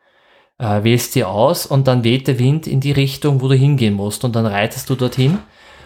[0.63, 3.93] äh, wählst die aus und dann weht der Wind in die Richtung, wo du hingehen
[3.93, 5.39] musst und dann reitest du dorthin.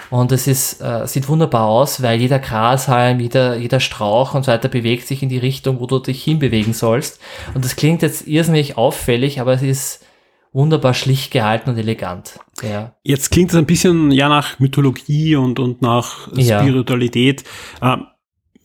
[0.10, 4.52] Und es ist, äh, sieht wunderbar aus, weil jeder Grashalm, jeder, jeder Strauch und so
[4.52, 7.20] weiter bewegt sich in die Richtung, wo du dich hinbewegen sollst.
[7.54, 10.06] Und das klingt jetzt irrsinnig auffällig, aber es ist
[10.54, 12.40] wunderbar schlicht gehalten und elegant.
[12.64, 12.94] Ja.
[13.04, 17.44] Jetzt klingt es ein bisschen ja nach Mythologie und, und nach Spiritualität.
[17.82, 17.96] Ja.
[17.96, 18.06] Ähm,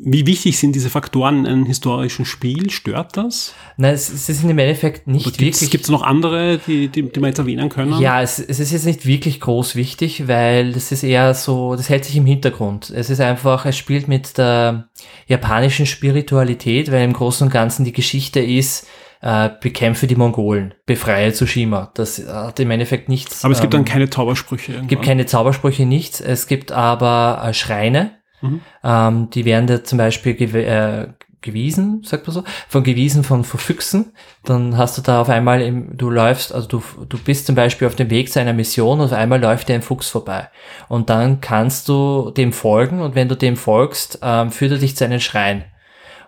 [0.05, 2.71] wie wichtig sind diese Faktoren in einem historischen Spiel?
[2.71, 3.55] Stört das?
[3.77, 5.71] Nein, es, es sind im Endeffekt nicht gibt's, wirklich.
[5.71, 8.01] Gibt es noch andere, die, die, die wir jetzt erwähnen können?
[8.01, 11.89] Ja, es, es ist jetzt nicht wirklich groß wichtig, weil das ist eher so, das
[11.89, 12.91] hält sich im Hintergrund.
[12.91, 14.89] Es ist einfach, es spielt mit der
[15.29, 18.89] japanischen Spiritualität, weil im Großen und Ganzen die Geschichte ist,
[19.21, 21.93] äh, bekämpfe die Mongolen, befreie Tsushima.
[21.95, 23.45] Das hat im Endeffekt nichts.
[23.45, 24.75] Aber es gibt ähm, dann keine Zaubersprüche.
[24.83, 26.21] Es gibt keine Zaubersprüche, nichts.
[26.21, 28.61] Es gibt aber äh, Schreine, Mhm.
[28.85, 31.09] Ähm, die werden da zum Beispiel gew äh,
[31.43, 34.13] gewiesen, sagt man so, von gewiesen von, von Füchsen.
[34.45, 37.89] Dann hast du da auf einmal, im, du läufst, also du, du bist zum Beispiel
[37.89, 40.49] auf dem Weg zu einer Mission und auf einmal läuft dir ein Fuchs vorbei.
[40.89, 44.97] Und dann kannst du dem folgen und wenn du dem folgst, ähm, führt er dich
[44.97, 45.65] zu einem Schrein.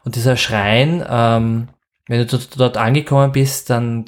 [0.04, 1.68] Und dieser Schrein, ähm,
[2.06, 4.04] wenn du dort angekommen bist, dann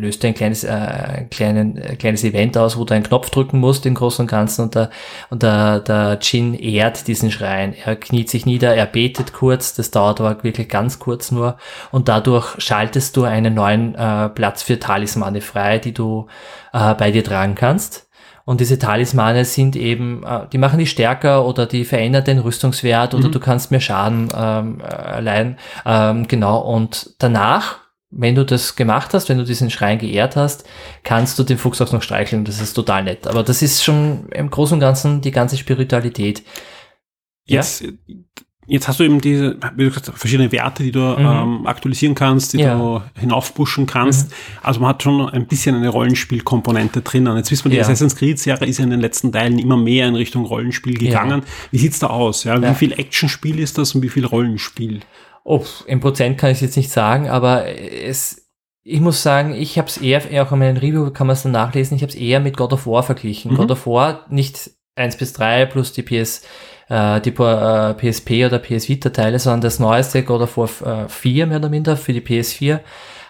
[0.00, 3.86] löst ein kleines, äh, kleinen, äh, kleines Event aus, wo du einen Knopf drücken musst
[3.86, 4.90] im Großen und Ganzen und der,
[5.30, 7.74] und der, der Jin ehrt diesen Schrein.
[7.84, 11.56] Er kniet sich nieder, er betet kurz, das dauert aber wirklich ganz kurz nur
[11.90, 16.26] und dadurch schaltest du einen neuen äh, Platz für Talismane frei, die du
[16.72, 18.06] äh, bei dir tragen kannst.
[18.50, 23.14] Und diese Talismane sind eben, äh, die machen die stärker oder die verändern den Rüstungswert
[23.14, 23.32] oder mhm.
[23.32, 25.56] du kannst mehr Schaden ähm, erleiden.
[25.86, 26.58] Ähm, genau.
[26.58, 27.79] Und danach,
[28.10, 30.64] wenn du das gemacht hast, wenn du diesen Schrein geehrt hast,
[31.04, 32.44] kannst du den Fuchs auch noch streicheln.
[32.44, 33.26] Das ist total nett.
[33.26, 36.42] Aber das ist schon im Großen und Ganzen die ganze Spiritualität.
[37.44, 37.88] Jetzt, ja?
[38.66, 41.18] Jetzt hast du eben diese, wie du gesagt, verschiedene Werte, die du mhm.
[41.18, 42.78] ähm, aktualisieren kannst, die ja.
[42.78, 44.30] du hinaufpushen kannst.
[44.30, 44.34] Mhm.
[44.62, 47.36] Also man hat schon ein bisschen eine Rollenspielkomponente drinnen.
[47.36, 47.82] Jetzt wissen wir, die ja.
[47.82, 51.40] Assassin's Creed-Serie ist ja in den letzten Teilen immer mehr in Richtung Rollenspiel gegangen.
[51.40, 51.46] Ja.
[51.72, 52.44] Wie sieht's da aus?
[52.44, 52.62] Ja?
[52.62, 55.00] Wie viel Actionspiel ist das und wie viel Rollenspiel?
[55.52, 58.48] Oh, im Prozent kann ich jetzt nicht sagen, aber es,
[58.84, 61.42] ich muss sagen, ich habe es eher, eher auch in meinem Review kann man es
[61.42, 63.50] dann nachlesen, ich habe es eher mit God of War verglichen.
[63.50, 63.56] Mhm.
[63.56, 66.42] God of War nicht 1 bis 3 plus die PS
[66.88, 71.08] äh, die äh, PSP oder PS Vita Teile, sondern das neueste God of War äh,
[71.08, 72.78] 4 mehr oder minder für die PS4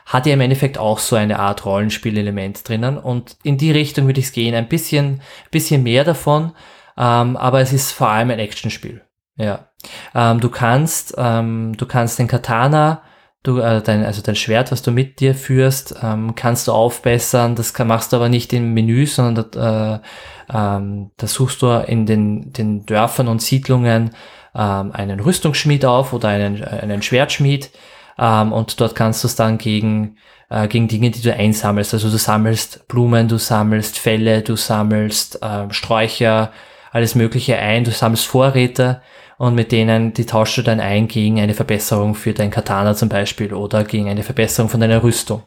[0.04, 4.20] hat ja im Endeffekt auch so eine Art Rollenspielelement drinnen und in die Richtung würde
[4.20, 6.52] ich es gehen, ein bisschen, bisschen mehr davon,
[6.98, 9.00] ähm, aber es ist vor allem ein Actionspiel.
[9.40, 9.70] Ja,
[10.14, 13.02] ähm, du kannst, ähm, du kannst den Katana
[13.42, 17.54] Du, äh, dein, also dein Schwert, was du mit dir führst, ähm, kannst du aufbessern.
[17.54, 20.02] Das kann, machst du aber nicht im Menü, sondern
[20.50, 24.10] äh, ähm, da suchst du in den, den Dörfern und Siedlungen
[24.54, 27.70] ähm, einen Rüstungsschmied auf oder einen, einen Schwertschmied.
[28.18, 30.18] Ähm, und dort kannst du es dann gegen,
[30.50, 31.94] äh, gegen Dinge, die du einsammelst.
[31.94, 36.52] Also du sammelst Blumen, du sammelst Felle, du sammelst äh, Sträucher,
[36.90, 39.00] alles Mögliche ein, du sammelst Vorräte
[39.38, 43.08] und mit denen, die tauschst du dann ein gegen eine Verbesserung für dein Katana zum
[43.08, 45.42] Beispiel oder gegen eine Verbesserung von deiner Rüstung.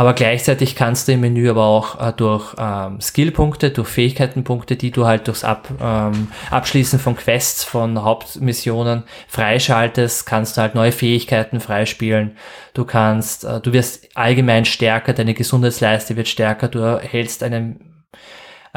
[0.00, 4.92] Aber gleichzeitig kannst du im Menü aber auch äh, durch ähm, Skillpunkte, durch Fähigkeitenpunkte, die
[4.92, 10.92] du halt durchs Ab, ähm, Abschließen von Quests, von Hauptmissionen freischaltest, kannst du halt neue
[10.92, 12.38] Fähigkeiten freispielen.
[12.72, 17.89] Du kannst, äh, du wirst allgemein stärker, deine Gesundheitsleiste wird stärker, du erhältst einen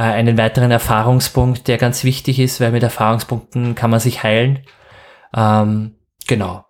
[0.01, 4.59] einen weiteren Erfahrungspunkt, der ganz wichtig ist, weil mit Erfahrungspunkten kann man sich heilen.
[5.35, 5.95] Ähm,
[6.27, 6.65] genau.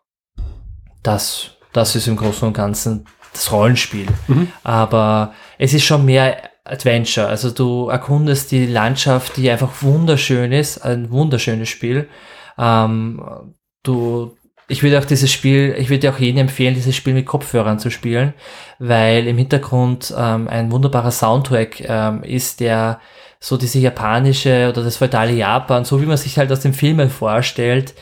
[1.04, 4.08] Das, das ist im Großen und Ganzen das Rollenspiel.
[4.28, 4.52] Mhm.
[4.64, 7.28] Aber es ist schon mehr Adventure.
[7.28, 12.10] Also du erkundest die Landschaft, die einfach wunderschön ist, ein wunderschönes Spiel.
[12.58, 17.26] Ähm, du, ich würde auch dieses Spiel, ich würde auch jedem empfehlen, dieses Spiel mit
[17.26, 18.34] Kopfhörern zu spielen,
[18.80, 23.00] weil im Hintergrund ähm, ein wunderbarer Soundtrack ähm, ist, der
[23.40, 27.10] so diese japanische oder das feudale Japan, so wie man sich halt aus den Filmen
[27.10, 27.94] vorstellt,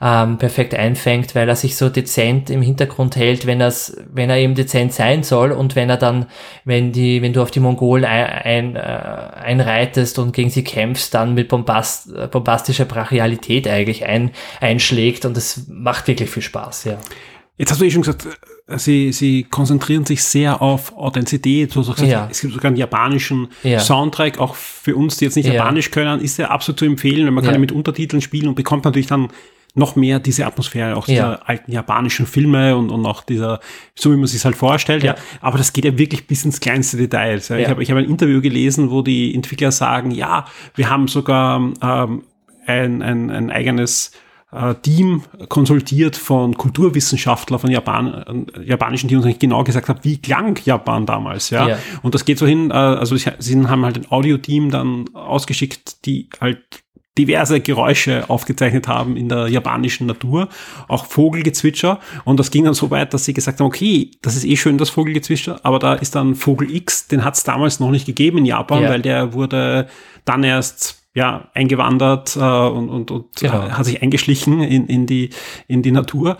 [0.00, 3.74] ähm, perfekt einfängt, weil er sich so dezent im Hintergrund hält, wenn er
[4.12, 6.26] wenn er eben dezent sein soll und wenn er dann,
[6.64, 11.14] wenn die, wenn du auf die Mongolen ein, ein, äh, einreitest und gegen sie kämpfst,
[11.14, 14.30] dann mit bombast, bombastischer Brachialität eigentlich ein,
[14.60, 16.98] einschlägt und das macht wirklich viel Spaß, ja.
[17.56, 18.28] Jetzt hast du eh schon gesagt,
[18.76, 21.72] sie, sie konzentrieren sich sehr auf Authentizität.
[21.72, 22.28] So, so gesagt, ja.
[22.30, 23.80] Es gibt sogar einen japanischen ja.
[23.80, 25.54] Soundtrack, auch für uns, die jetzt nicht ja.
[25.54, 28.54] Japanisch können, ist er absolut zu empfehlen, weil man kann ja mit Untertiteln spielen und
[28.54, 29.30] bekommt natürlich dann
[29.78, 31.40] noch mehr diese Atmosphäre, auch dieser ja.
[31.44, 33.60] alten japanischen Filme und, und auch dieser,
[33.94, 35.14] so wie man sich halt vorstellt, ja.
[35.14, 35.20] ja.
[35.40, 37.40] Aber das geht ja wirklich bis ins kleinste Detail.
[37.48, 37.56] Ja.
[37.56, 41.58] Ich habe ich hab ein Interview gelesen, wo die Entwickler sagen, ja, wir haben sogar
[41.82, 42.24] ähm,
[42.66, 44.12] ein, ein, ein eigenes
[44.52, 50.00] äh, Team konsultiert von Kulturwissenschaftlern von Japan, äh, japanischen, die uns eigentlich genau gesagt haben,
[50.02, 51.68] wie klang Japan damals, ja.
[51.68, 51.78] ja.
[52.02, 56.28] Und das geht so hin, äh, also sie haben halt ein Audio-Team dann ausgeschickt, die
[56.40, 56.82] halt
[57.18, 60.48] diverse Geräusche aufgezeichnet haben in der japanischen Natur,
[60.86, 61.98] auch Vogelgezwitscher.
[62.24, 64.78] Und das ging dann so weit, dass sie gesagt haben, okay, das ist eh schön,
[64.78, 68.38] das Vogelgezwitscher, aber da ist dann Vogel X, den hat es damals noch nicht gegeben
[68.38, 68.88] in Japan, ja.
[68.88, 69.88] weil der wurde
[70.24, 73.66] dann erst ja, eingewandert äh, und, und, und genau.
[73.66, 75.30] äh, hat sich eingeschlichen in, in, die,
[75.66, 76.36] in die Natur.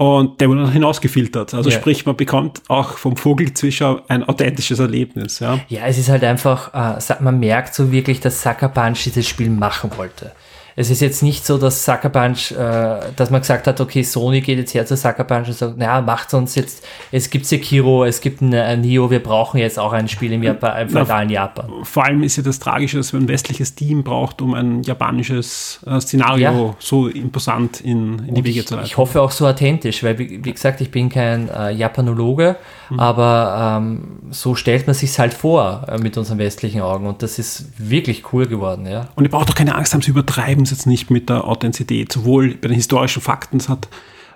[0.00, 1.52] Und der wurde dann hinausgefiltert.
[1.52, 1.76] Also ja.
[1.78, 5.40] sprich, man bekommt auch vom Vogelzwischer ein authentisches Erlebnis.
[5.40, 9.28] Ja, ja es ist halt einfach, äh, man merkt so wirklich, dass Sucker Punch dieses
[9.28, 10.32] Spiel machen wollte
[10.76, 14.40] es ist jetzt nicht so, dass Sucker Punch, äh, dass man gesagt hat, okay, Sony
[14.40, 18.04] geht jetzt her zu Sucker Punch und sagt, naja, macht uns jetzt, es gibt Sekiro,
[18.04, 21.30] es gibt ein, ein Neo, wir brauchen jetzt auch ein Spiel im, Japan, im feudalen
[21.30, 21.70] Japan.
[21.82, 25.80] Vor allem ist ja das Tragische, dass man ein westliches Team braucht, um ein japanisches
[25.86, 26.74] äh, Szenario ja.
[26.78, 28.86] so imposant in, in die Wege zu leiten.
[28.86, 32.56] Ich hoffe auch so authentisch, weil, wie, wie gesagt, ich bin kein äh, Japanologe,
[32.88, 33.00] mhm.
[33.00, 37.38] aber ähm, so stellt man sich halt vor äh, mit unseren westlichen Augen und das
[37.38, 39.08] ist wirklich cool geworden, ja.
[39.14, 42.12] Und ihr braucht doch keine Angst haben, zu übertreiben es jetzt nicht mit der Authentizität.
[42.12, 43.88] Sowohl bei den historischen Fakten, das hat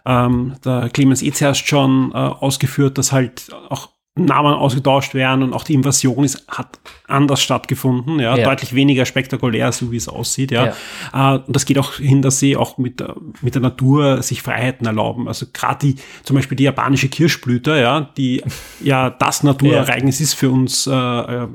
[0.06, 5.64] ähm, der Clemens Ezerst schon äh, ausgeführt, dass halt auch Namen ausgetauscht werden und auch
[5.64, 8.44] die Invasion ist, hat anders stattgefunden, ja, ja.
[8.44, 10.72] deutlich weniger spektakulär, so wie es aussieht, ja.
[11.12, 11.34] ja.
[11.34, 13.02] Äh, und das geht auch hin, dass sie auch mit,
[13.40, 15.26] mit der Natur sich Freiheiten erlauben.
[15.26, 18.44] Also gerade die, zum Beispiel die japanische Kirschblüte, ja, die
[18.80, 20.24] ja das Naturereignis ja.
[20.24, 21.48] ist für uns äh, äh äh,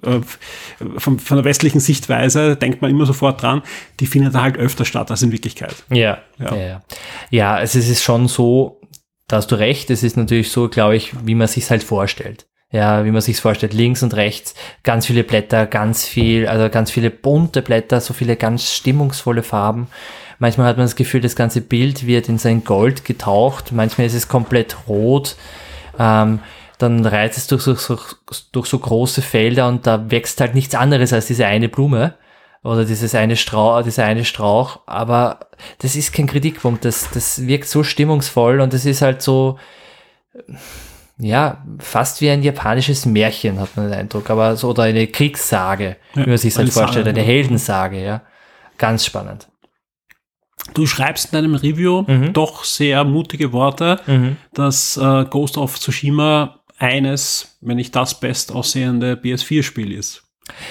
[0.00, 3.62] von, von der westlichen Sichtweise denkt man immer sofort dran,
[4.00, 5.74] die findet halt öfter statt als in Wirklichkeit.
[5.90, 6.82] Ja, ja, ja.
[7.30, 8.80] ja also es ist schon so,
[9.28, 12.46] da hast du recht, es ist natürlich so, glaube ich, wie man sich halt vorstellt.
[12.70, 16.90] Ja, wie man sich vorstellt, links und rechts, ganz viele Blätter, ganz viel, also ganz
[16.90, 19.88] viele bunte Blätter, so viele ganz stimmungsvolle Farben.
[20.38, 24.14] Manchmal hat man das Gefühl, das ganze Bild wird in sein Gold getaucht, manchmal ist
[24.14, 25.36] es komplett rot.
[25.98, 26.38] Ähm,
[26.82, 27.98] dann reizt es durch so,
[28.52, 32.14] durch so große Felder und da wächst halt nichts anderes als diese eine Blume
[32.62, 35.40] oder dieses eine Strauch, dieser eine Strauch, aber
[35.78, 39.58] das ist kein Kritikpunkt, das, das wirkt so stimmungsvoll und es ist halt so,
[41.18, 45.96] ja, fast wie ein japanisches Märchen, hat man den Eindruck, aber so, oder eine Kriegssage,
[46.14, 48.22] ja, wie man sich halt vorstellt, eine Heldensage, ja.
[48.78, 49.48] Ganz spannend.
[50.74, 52.32] Du schreibst in deinem Review mhm.
[52.32, 54.36] doch sehr mutige Worte, mhm.
[54.54, 60.24] dass äh, Ghost of Tsushima eines, wenn nicht das best aussehende PS4-Spiel ist.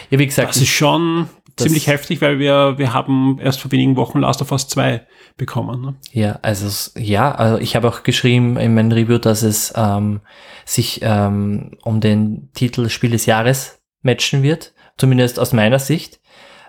[0.10, 0.50] Ja, wie gesagt.
[0.50, 4.52] Das ist schon ziemlich heftig, weil wir, wir haben erst vor wenigen Wochen Last of
[4.52, 5.06] Us 2
[5.38, 5.82] bekommen.
[5.82, 5.95] Ne?
[6.12, 10.21] Ja, also ja, also ich habe auch geschrieben in meinem Review, dass es ähm,
[10.65, 16.19] sich ähm, um den Titel Spiel des Jahres matchen wird, zumindest aus meiner Sicht.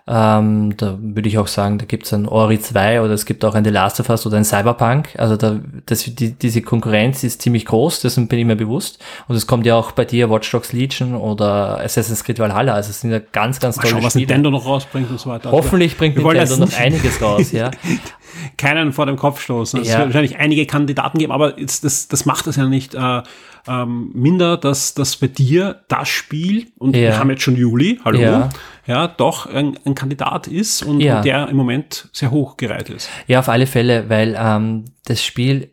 [0.08, 3.44] Ähm, da würde ich auch sagen, da gibt es ein Ori 2 oder es gibt
[3.44, 5.10] auch ein The Last of Us oder ein Cyberpunk.
[5.16, 9.02] Also da, das, die, diese Konkurrenz ist ziemlich groß, dessen bin ich mir bewusst.
[9.28, 12.74] Und es kommt ja auch bei dir Watch Dogs Legion oder Assassin's Creed Valhalla.
[12.74, 14.26] Also es sind ja ganz, ganz tolle Mal was Spiele.
[14.26, 15.52] Nintendo noch rausbringt und so weiter.
[15.52, 17.70] Hoffentlich bringt Nintendo noch einiges raus, ja.
[18.56, 19.82] Keinen vor dem Kopf stoßen.
[19.82, 19.98] Es ja.
[19.98, 23.22] wird wahrscheinlich einige Kandidaten geben, aber jetzt, das, das macht es ja nicht äh,
[23.68, 27.02] ähm, minder, dass, dass bei dir das Spiel, und ja.
[27.02, 28.50] wir haben jetzt schon Juli, hallo, ja,
[28.86, 31.18] ja doch ein, ein Kandidat ist und, ja.
[31.18, 33.08] und, der im Moment sehr hoch gereiht ist.
[33.26, 35.70] Ja, auf alle Fälle, weil ähm, das Spiel,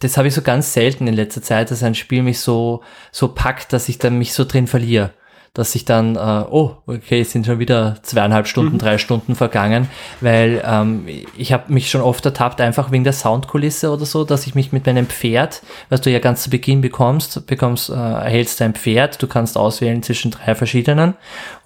[0.00, 3.28] das habe ich so ganz selten in letzter Zeit, dass ein Spiel mich so, so
[3.28, 5.12] packt, dass ich dann mich so drin verliere
[5.54, 8.78] dass ich dann, äh, oh, okay, es sind schon wieder zweieinhalb Stunden, mhm.
[8.78, 9.90] drei Stunden vergangen,
[10.22, 14.46] weil ähm, ich habe mich schon oft ertappt, einfach wegen der Soundkulisse oder so, dass
[14.46, 18.62] ich mich mit meinem Pferd, was du ja ganz zu Beginn bekommst, bekommst, äh, erhältst
[18.62, 21.14] dein Pferd, du kannst auswählen zwischen drei verschiedenen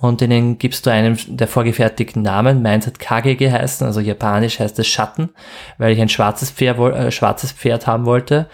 [0.00, 2.62] und denen gibst du einen der vorgefertigten Namen.
[2.62, 5.30] Meins hat Kage geheißen, also japanisch heißt es Schatten,
[5.78, 8.48] weil ich ein schwarzes Pferd, äh, schwarzes Pferd haben wollte.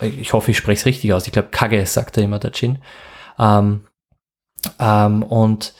[0.00, 1.26] Ich hoffe, ich spreche es richtig aus.
[1.26, 2.78] Ich glaube, Kage sagt er immer, der Jin.
[3.38, 3.82] Ähm,
[4.78, 5.74] ähm, und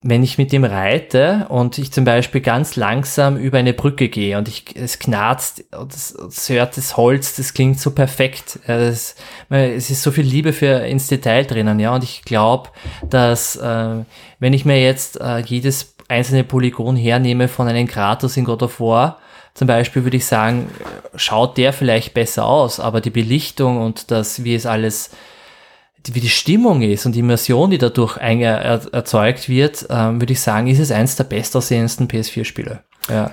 [0.00, 4.38] wenn ich mit dem reite und ich zum Beispiel ganz langsam über eine Brücke gehe
[4.38, 8.60] und ich, es knarzt, das, das hört das Holz, das klingt so perfekt.
[8.68, 9.16] Das,
[9.48, 11.92] es ist so viel Liebe für ins Detail drinnen, ja.
[11.94, 12.70] Und ich glaube,
[13.10, 14.04] dass äh,
[14.38, 18.78] wenn ich mir jetzt äh, jedes einzelne Polygon hernehme von einem Kratos in God of
[18.78, 19.18] War,
[19.54, 20.70] zum Beispiel würde ich sagen,
[21.16, 25.10] schaut der vielleicht besser aus, aber die Belichtung und das, wie es alles
[26.14, 30.66] wie die Stimmung ist und die Immersion, die dadurch erzeugt wird, ähm, würde ich sagen,
[30.68, 32.84] ist es eins der bestaussehendsten PS4-Spiele.
[33.08, 33.32] Ja.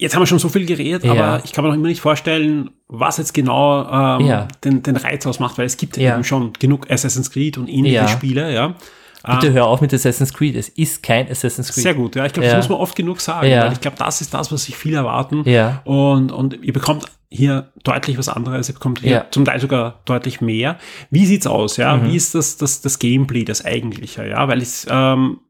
[0.00, 1.12] Jetzt haben wir schon so viel geredet, ja.
[1.12, 3.82] aber ich kann mir noch immer nicht vorstellen, was jetzt genau
[4.20, 4.48] ähm, ja.
[4.62, 6.14] den, den Reiz ausmacht, weil es gibt ja.
[6.14, 8.76] eben schon genug Assassin's Creed und ähnliche Spiele, ja.
[9.24, 9.52] Bitte ah.
[9.52, 10.54] hör auf mit Assassin's Creed.
[10.54, 11.82] Es ist kein Assassin's Creed.
[11.82, 12.24] Sehr gut, ja.
[12.24, 14.64] Ich glaube, das muss man oft genug sagen, weil ich glaube, das ist das, was
[14.64, 15.42] sich viele erwarten.
[15.44, 15.82] Ja.
[15.84, 19.26] Und, und ihr bekommt hier deutlich was anderes, ihr bekommt hier ja.
[19.30, 20.78] zum Teil sogar deutlich mehr.
[21.10, 21.96] Wie sieht's aus, ja?
[21.96, 22.06] Mhm.
[22.06, 24.48] Wie ist das, das, das Gameplay, das eigentliche, ja?
[24.48, 25.40] Weil es ähm,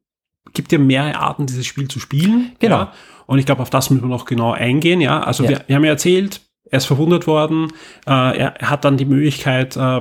[0.54, 2.52] gibt ja mehrere Arten, dieses Spiel zu spielen.
[2.58, 2.78] Genau.
[2.78, 2.92] Ja?
[3.26, 5.20] Und ich glaube, auf das müssen wir noch genau eingehen, ja?
[5.20, 5.50] Also ja.
[5.50, 7.72] Wir, wir haben ja erzählt, er ist verwundet worden,
[8.06, 10.00] äh, er, hat dann die Möglichkeit, äh,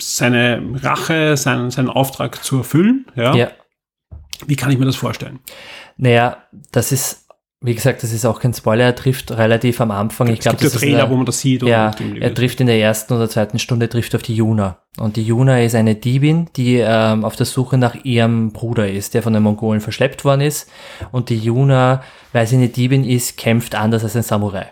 [0.00, 3.34] seine Rache, seinen, seinen Auftrag zu erfüllen, ja?
[3.34, 3.50] ja.
[4.46, 5.40] Wie kann ich mir das vorstellen?
[5.96, 6.36] Naja,
[6.72, 7.26] das ist
[7.62, 10.28] wie gesagt, das ist auch kein Spoiler, er trifft relativ am Anfang.
[10.28, 11.62] Ich glaube, das ist Trailer, eine, wo man das sieht.
[11.62, 11.90] Ja,
[12.20, 14.82] er trifft in der ersten oder zweiten Stunde trifft auf die Juna.
[14.98, 19.14] Und die Juna ist eine Diebin, die ähm, auf der Suche nach ihrem Bruder ist,
[19.14, 20.70] der von den Mongolen verschleppt worden ist.
[21.12, 24.66] Und die Juna, weil sie eine Diebin ist, kämpft anders als ein Samurai.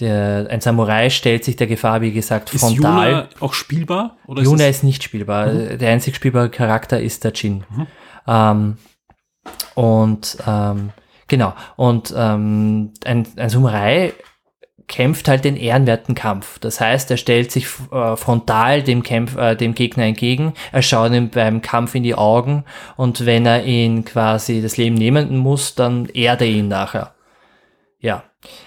[0.00, 2.68] Der, ein Samurai stellt sich der Gefahr, wie gesagt, frontal.
[2.70, 4.16] Ist Juna auch spielbar?
[4.26, 5.48] Oder Juna ist, ist nicht spielbar.
[5.48, 5.78] Mhm.
[5.78, 7.64] Der einzig spielbare Charakter ist der Jin.
[7.70, 7.86] Mhm.
[8.26, 8.76] Ähm,
[9.74, 10.90] und ähm,
[11.28, 11.54] Genau.
[11.76, 14.14] Und ähm, ein, ein Samurai
[14.88, 16.58] kämpft halt den ehrenwerten Kampf.
[16.58, 21.12] Das heißt, er stellt sich äh, frontal dem, Kämpf, äh, dem Gegner entgegen, er schaut
[21.12, 22.64] ihm beim Kampf in die Augen
[22.96, 27.14] und wenn er ihn quasi das Leben nehmen muss, dann ehrt er ihn nachher.
[28.00, 28.24] Ja.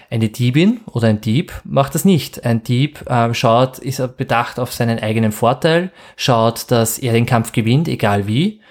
[0.10, 2.46] Eine Diebin oder ein Dieb macht das nicht.
[2.46, 7.54] Ein Dieb äh, schaut, ist bedacht auf seinen eigenen Vorteil, schaut, dass er den Kampf
[7.54, 8.62] gewinnt, egal wie,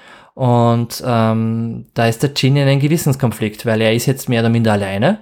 [0.40, 4.48] und ähm, da ist der Jin in einem Gewissenskonflikt, weil er ist jetzt mehr oder
[4.48, 5.20] minder alleine.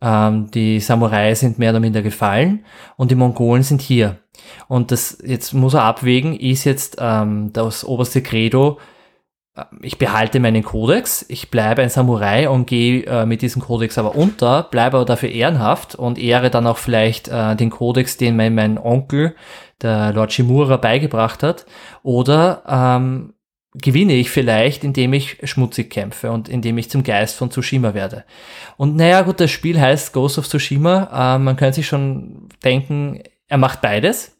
[0.00, 2.64] Ähm, die Samurai sind mehr oder minder gefallen
[2.96, 4.20] und die Mongolen sind hier.
[4.68, 8.78] Und das jetzt muss er abwägen, ist jetzt ähm, das oberste Credo,
[9.82, 14.16] ich behalte meinen Kodex, ich bleibe ein Samurai und gehe äh, mit diesem Kodex aber
[14.16, 18.54] unter, bleibe aber dafür ehrenhaft und ehre dann auch vielleicht äh, den Kodex, den mein,
[18.54, 19.36] mein Onkel,
[19.80, 21.66] der Lord Shimura, beigebracht hat.
[22.02, 23.34] Oder ähm,
[23.74, 28.24] gewinne ich vielleicht, indem ich schmutzig kämpfe und indem ich zum Geist von Tsushima werde.
[28.76, 31.36] Und naja, gut, das Spiel heißt Ghost of Tsushima.
[31.36, 34.33] Äh, man könnte sich schon denken, er macht beides.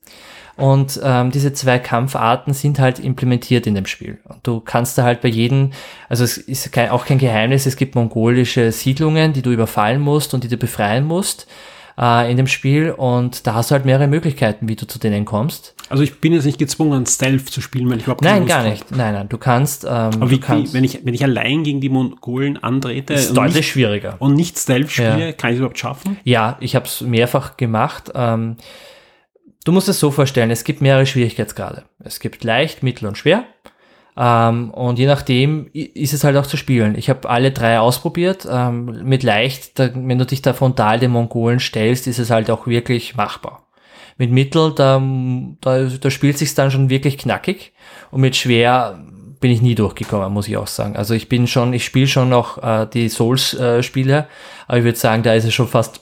[0.57, 4.19] Und ähm, diese zwei Kampfarten sind halt implementiert in dem Spiel.
[4.25, 5.71] Und du kannst da halt bei jedem,
[6.09, 10.33] also es ist kein, auch kein Geheimnis, es gibt mongolische Siedlungen, die du überfallen musst
[10.33, 11.49] und die du befreien musst
[11.99, 12.91] äh, in dem Spiel.
[12.91, 15.75] Und da hast du halt mehrere Möglichkeiten, wie du zu denen kommst.
[15.89, 18.91] Also ich bin jetzt nicht gezwungen, Stealth zu spielen, weil ich überhaupt Nein, gar nicht.
[18.91, 19.85] Nein, nein, du kannst.
[19.85, 23.37] Ähm, Aber wie, kannst, wie, wenn, ich, wenn ich allein gegen die Mongolen antrete ist
[23.37, 24.17] deutlich nicht, schwieriger.
[24.19, 25.33] und nicht Stealth spiele, ja.
[25.33, 26.17] kann ich es überhaupt schaffen?
[26.25, 28.11] Ja, ich habe es mehrfach gemacht.
[28.15, 28.57] Ähm,
[29.65, 31.85] Du musst es so vorstellen, es gibt mehrere Schwierigkeitsgrade.
[31.99, 33.45] Es gibt leicht, mittel und schwer.
[34.17, 36.97] Ähm, und je nachdem ist es halt auch zu spielen.
[36.97, 38.47] Ich habe alle drei ausprobiert.
[38.49, 42.51] Ähm, mit leicht, da, wenn du dich da frontal den Mongolen stellst, ist es halt
[42.51, 43.67] auch wirklich machbar.
[44.19, 45.03] Mit mittel, da,
[45.63, 47.73] da, da spielt sich dann schon wirklich knackig.
[48.11, 49.01] Und mit schwer
[49.41, 50.97] bin ich nie durchgekommen, muss ich auch sagen.
[50.97, 54.25] Also ich bin schon, ich spiele schon noch äh, die Souls-Spiele, äh,
[54.69, 56.01] aber ich würde sagen, da ist es schon fast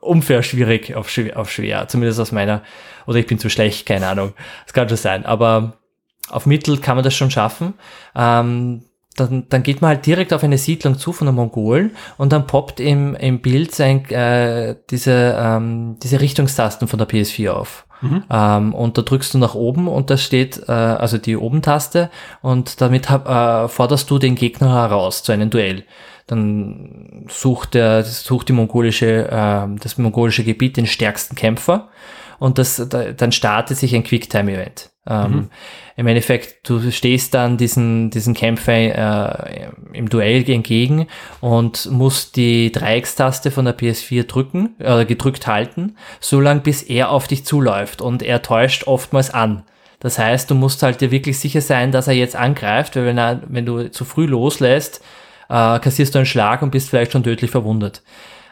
[0.00, 2.62] unfair schwierig auf, schwer, auf schwer, zumindest aus meiner,
[3.06, 4.32] oder ich bin zu schlecht, keine Ahnung.
[4.64, 5.78] Das kann schon sein, aber
[6.30, 7.74] auf Mittel kann man das schon schaffen.
[8.14, 8.82] Ähm,
[9.16, 12.46] dann, dann geht man halt direkt auf eine Siedlung zu von den Mongolen und dann
[12.46, 17.86] poppt im, im Bild sein, äh, diese, ähm, diese Richtungstasten von der PS4 auf.
[18.00, 18.24] Mhm.
[18.30, 22.10] Ähm, und da drückst du nach oben und da steht, äh, also die Oben-Taste
[22.42, 25.84] und damit hab, äh, forderst du den Gegner heraus zu einem Duell
[26.28, 31.88] dann sucht der, sucht die mongolische, äh, das mongolische Gebiet den stärksten Kämpfer
[32.38, 34.90] und das, da, dann startet sich ein Quicktime-Event.
[35.08, 35.50] Ähm, mhm.
[35.96, 41.08] Im Endeffekt, du stehst dann diesen, diesen Kämpfer äh, im Duell entgegen
[41.40, 46.82] und musst die Dreieckstaste von der PS4 drücken, oder äh, gedrückt halten, so lange bis
[46.82, 49.64] er auf dich zuläuft und er täuscht oftmals an.
[49.98, 53.18] Das heißt, du musst halt dir wirklich sicher sein, dass er jetzt angreift, weil wenn,
[53.18, 55.02] er, wenn du zu früh loslässt,
[55.48, 58.02] äh, kassierst du einen Schlag und bist vielleicht schon tödlich verwundet.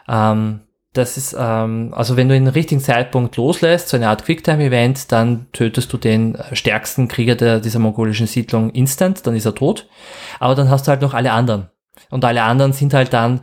[0.07, 0.61] Ähm,
[0.93, 5.47] das ist, ähm, also wenn du den richtigen Zeitpunkt loslässt, so eine Art Quicktime-Event, dann
[5.51, 9.87] tötest du den stärksten Krieger der, dieser mongolischen Siedlung instant, dann ist er tot.
[10.39, 11.69] Aber dann hast du halt noch alle anderen.
[12.09, 13.41] Und alle anderen sind halt dann äh,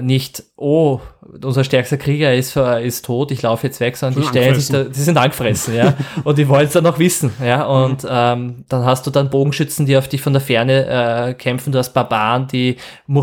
[0.00, 1.00] nicht, oh,
[1.42, 4.70] unser stärkster Krieger ist, äh, ist tot, ich laufe jetzt weg, sondern die stellen sich
[4.70, 5.92] da, die sind angefressen, ja.
[6.24, 7.64] und die wollen es dann noch wissen, ja.
[7.64, 8.08] Und mhm.
[8.10, 10.86] ähm, dann hast du dann Bogenschützen, die auf dich von der Ferne
[11.28, 12.76] äh, kämpfen, du hast Barbaren, die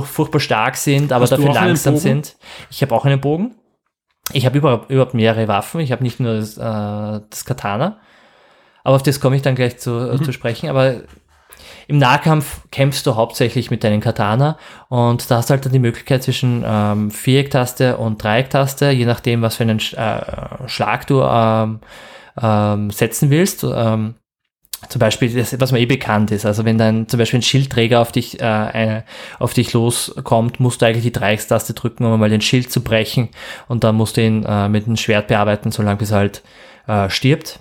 [0.04, 2.36] furchtbar stark sind, aber hast dafür langsam sind.
[2.70, 3.56] Ich habe auch einen Bogen.
[4.34, 8.00] Ich habe überhaupt, überhaupt mehrere Waffen, ich habe nicht nur das, äh, das Katana.
[8.84, 10.24] Aber auf das komme ich dann gleich zu, äh, mhm.
[10.24, 10.70] zu sprechen.
[10.70, 11.02] Aber
[11.92, 15.80] im Nahkampf kämpfst du hauptsächlich mit deinen Katana und da hast du halt dann die
[15.80, 21.82] Möglichkeit zwischen ähm, Vierecktaste und Dreiecktaste, je nachdem, was für einen äh, Schlag du ähm,
[22.42, 23.66] ähm, setzen willst.
[23.66, 24.16] Ähm,
[24.88, 28.00] zum Beispiel, das, was mir eh bekannt ist, also wenn dann zum Beispiel ein Schildträger
[28.00, 29.04] auf dich, äh, eine,
[29.38, 33.28] auf dich loskommt, musst du eigentlich die Dreieckstaste drücken, um mal den Schild zu brechen
[33.68, 36.42] und dann musst du ihn äh, mit einem Schwert bearbeiten, solange bis er halt
[36.88, 37.60] äh, stirbt.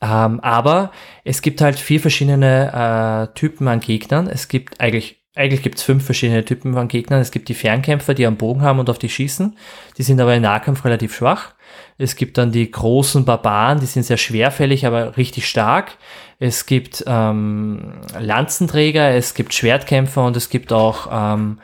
[0.00, 0.90] Ähm, aber
[1.24, 4.28] es gibt halt vier verschiedene äh, Typen an Gegnern.
[4.28, 7.20] Es gibt eigentlich, eigentlich gibt es fünf verschiedene Typen an Gegnern.
[7.20, 9.56] Es gibt die Fernkämpfer, die am Bogen haben und auf die schießen.
[9.96, 11.54] Die sind aber im Nahkampf relativ schwach.
[11.98, 15.96] Es gibt dann die großen Barbaren, die sind sehr schwerfällig, aber richtig stark.
[16.38, 21.58] Es gibt ähm, Lanzenträger, es gibt Schwertkämpfer und es gibt auch ähm,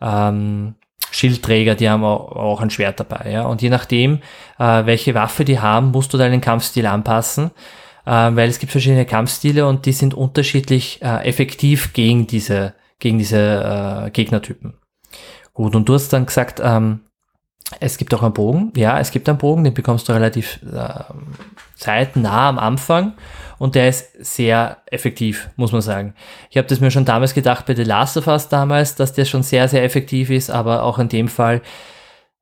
[0.00, 0.74] ähm,
[1.16, 3.30] Schildträger, die haben auch ein Schwert dabei.
[3.30, 3.46] Ja?
[3.46, 4.20] Und je nachdem,
[4.58, 7.50] äh, welche Waffe die haben, musst du deinen Kampfstil anpassen,
[8.04, 13.18] äh, weil es gibt verschiedene Kampfstile und die sind unterschiedlich äh, effektiv gegen diese, gegen
[13.18, 14.74] diese äh, Gegnertypen.
[15.54, 17.00] Gut, und du hast dann gesagt, ähm,
[17.80, 18.72] es gibt auch einen Bogen.
[18.76, 21.04] Ja, es gibt einen Bogen, den bekommst du relativ äh,
[21.74, 23.14] zeitnah am Anfang
[23.58, 26.14] und der ist sehr effektiv, muss man sagen.
[26.50, 29.24] Ich habe das mir schon damals gedacht bei The Last of Us damals, dass der
[29.24, 31.62] schon sehr, sehr effektiv ist, aber auch in dem Fall,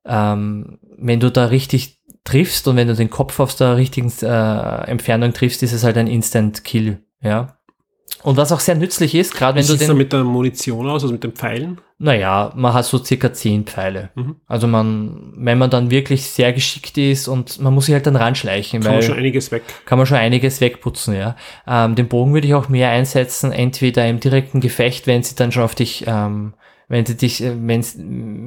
[0.05, 4.87] ähm, wenn du da richtig triffst und wenn du den Kopf aus der richtigen äh,
[4.87, 7.57] Entfernung triffst, ist es halt ein Instant Kill, ja.
[8.25, 9.97] Und was auch sehr nützlich ist, gerade wenn Wie du den...
[9.97, 11.79] mit der Munition aus, also mit den Pfeilen?
[11.99, 14.09] Naja, man hat so circa zehn Pfeile.
[14.15, 14.37] Mhm.
[14.47, 18.15] Also man, wenn man dann wirklich sehr geschickt ist und man muss sich halt dann
[18.15, 18.81] ranschleichen.
[18.81, 19.61] Kann man schon einiges weg.
[19.85, 21.35] Kann man schon einiges wegputzen, ja.
[21.67, 25.51] Ähm, den Bogen würde ich auch mehr einsetzen, entweder im direkten Gefecht, wenn sie dann
[25.51, 26.55] schon auf dich, ähm,
[26.87, 27.85] wenn sie dich, äh, wenn,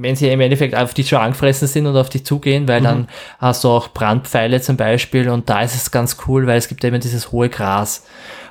[0.03, 2.85] wenn sie im Endeffekt auf dich schon angefressen sind und auf dich zugehen, weil mhm.
[2.85, 3.09] dann
[3.39, 6.83] hast du auch Brandpfeile zum Beispiel und da ist es ganz cool, weil es gibt
[6.83, 8.05] eben dieses hohe Gras.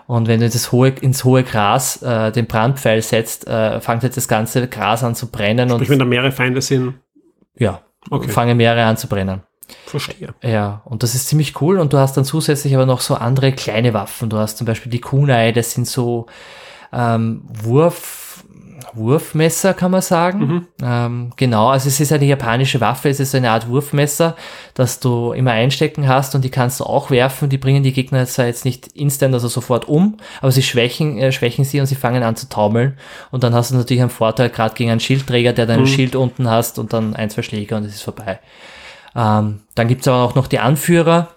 [0.07, 4.15] Und wenn du das hohe, ins hohe Gras äh, den Brandpfeil setzt, äh, fängt halt
[4.15, 5.69] das ganze Gras an zu brennen.
[5.69, 6.95] Sprich, und wenn da mehrere Feinde sind.
[7.55, 8.29] Ja, okay.
[8.29, 9.41] fangen mehrere an zu brennen.
[9.85, 10.33] Verstehe.
[10.41, 11.77] Ja, und das ist ziemlich cool.
[11.77, 14.29] Und du hast dann zusätzlich aber noch so andere kleine Waffen.
[14.29, 16.27] Du hast zum Beispiel die Kunai, das sind so
[16.93, 18.26] ähm, Wurf,
[18.97, 20.39] Wurfmesser, kann man sagen.
[20.39, 20.67] Mhm.
[20.81, 24.35] Ähm, genau, also es ist eine japanische Waffe, es ist eine Art Wurfmesser,
[24.73, 27.49] das du immer einstecken hast und die kannst du auch werfen.
[27.49, 31.31] Die bringen die Gegner zwar jetzt nicht instant, also sofort um, aber sie schwächen, äh,
[31.31, 32.97] schwächen sie und sie fangen an zu taumeln.
[33.31, 35.87] Und dann hast du natürlich einen Vorteil, gerade gegen einen Schildträger, der dein mhm.
[35.87, 38.39] Schild unten hast und dann ein, zwei Schläge und es ist vorbei.
[39.15, 41.29] Ähm, dann gibt's aber auch noch die Anführer,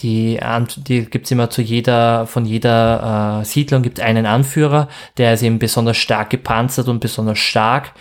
[0.00, 0.40] die,
[0.76, 5.58] die gibt's immer zu jeder, von jeder äh, Siedlung gibt einen Anführer, der ist eben
[5.58, 7.92] besonders stark gepanzert und besonders stark.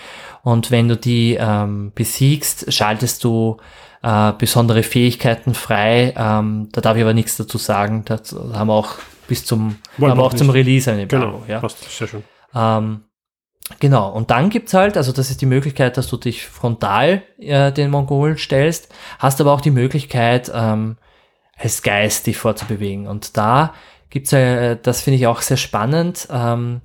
[0.44, 3.58] Und wenn du die ähm, besiegst, schaltest du
[4.02, 6.14] äh, besondere Fähigkeiten frei.
[6.18, 8.04] Ähm, da darf ich aber nichts dazu sagen.
[8.06, 8.20] Da
[8.54, 8.96] haben wir auch
[9.28, 11.60] bis zum, haben wir auch zum Release eine Genau, ja.
[11.60, 12.24] passt, sehr schön.
[12.54, 13.02] Ähm,
[13.80, 17.72] Genau, und dann gibt's halt, also das ist die Möglichkeit, dass du dich frontal äh,
[17.72, 20.98] den Mongolen stellst, hast aber auch die Möglichkeit, ähm,
[21.64, 23.08] als Geist dich vorzubewegen.
[23.08, 23.74] Und da
[24.10, 26.82] gibt's ja, das finde ich auch sehr spannend, ähm,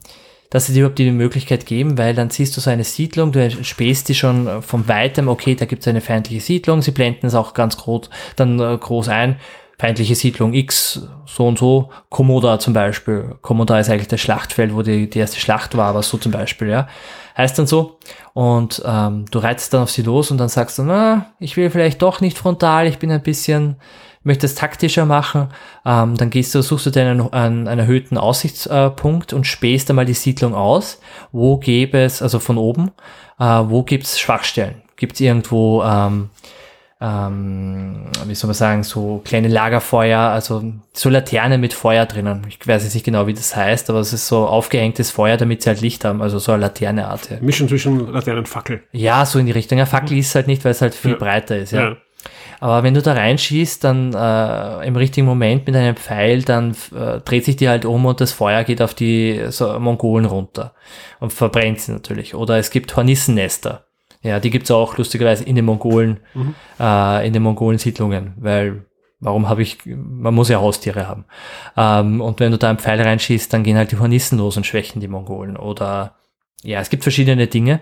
[0.51, 3.65] dass sie dir überhaupt die Möglichkeit geben, weil dann siehst du so eine Siedlung, du
[3.65, 7.53] spähst die schon von weitem, okay, da gibt's eine feindliche Siedlung, sie blenden es auch
[7.53, 9.39] ganz groß, dann äh, groß ein,
[9.79, 13.37] feindliche Siedlung X, so und so, Komoda zum Beispiel.
[13.43, 16.69] Komoda ist eigentlich das Schlachtfeld, wo die, die erste Schlacht war, was so zum Beispiel,
[16.69, 16.89] ja.
[17.37, 17.99] Heißt dann so.
[18.33, 21.71] Und ähm, du reizt dann auf sie los und dann sagst du, na, ich will
[21.71, 23.77] vielleicht doch nicht frontal, ich bin ein bisschen
[24.29, 25.49] möchtest taktischer machen,
[25.85, 30.05] ähm, dann gehst du, suchst du dir einen, einen, einen erhöhten Aussichtspunkt und spähst einmal
[30.05, 31.01] die Siedlung aus.
[31.33, 32.93] Wo gäbe es, also von oben,
[33.41, 34.83] äh, wo gibt es Schwachstellen?
[34.95, 36.31] Gibt es irgendwo, ähm,
[37.01, 42.47] ähm, wie soll man sagen, so kleine Lagerfeuer, also so Laternen mit Feuer drinnen.
[42.49, 45.63] Ich weiß jetzt nicht genau, wie das heißt, aber es ist so aufgehängtes Feuer, damit
[45.63, 47.31] sie halt Licht haben, also so eine Laterneart.
[47.31, 47.37] Ja.
[47.41, 48.83] Mischen zwischen Laterne und Fackel.
[48.93, 49.79] Ja, so in die Richtung.
[49.79, 51.17] Ja, Fackel ist halt nicht, weil es halt viel ja.
[51.17, 51.71] breiter ist.
[51.71, 51.91] Ja.
[51.91, 51.97] ja.
[52.61, 57.21] Aber wenn du da reinschießt, dann äh, im richtigen Moment mit einem Pfeil, dann äh,
[57.21, 60.75] dreht sich die halt um und das Feuer geht auf die so, Mongolen runter
[61.21, 62.35] und verbrennt sie natürlich.
[62.35, 63.85] Oder es gibt Hornissennester.
[64.23, 66.55] Ja, die gibt's auch lustigerweise in den Mongolen, mhm.
[66.81, 68.85] äh, in den Mongolen-Siedlungen, weil
[69.21, 71.25] warum habe ich, man muss ja Haustiere haben.
[71.77, 74.67] Ähm, und wenn du da einen Pfeil reinschießt, dann gehen halt die Hornissen los und
[74.67, 75.57] schwächen die Mongolen.
[75.57, 76.17] Oder
[76.65, 77.81] ja, es gibt verschiedene Dinge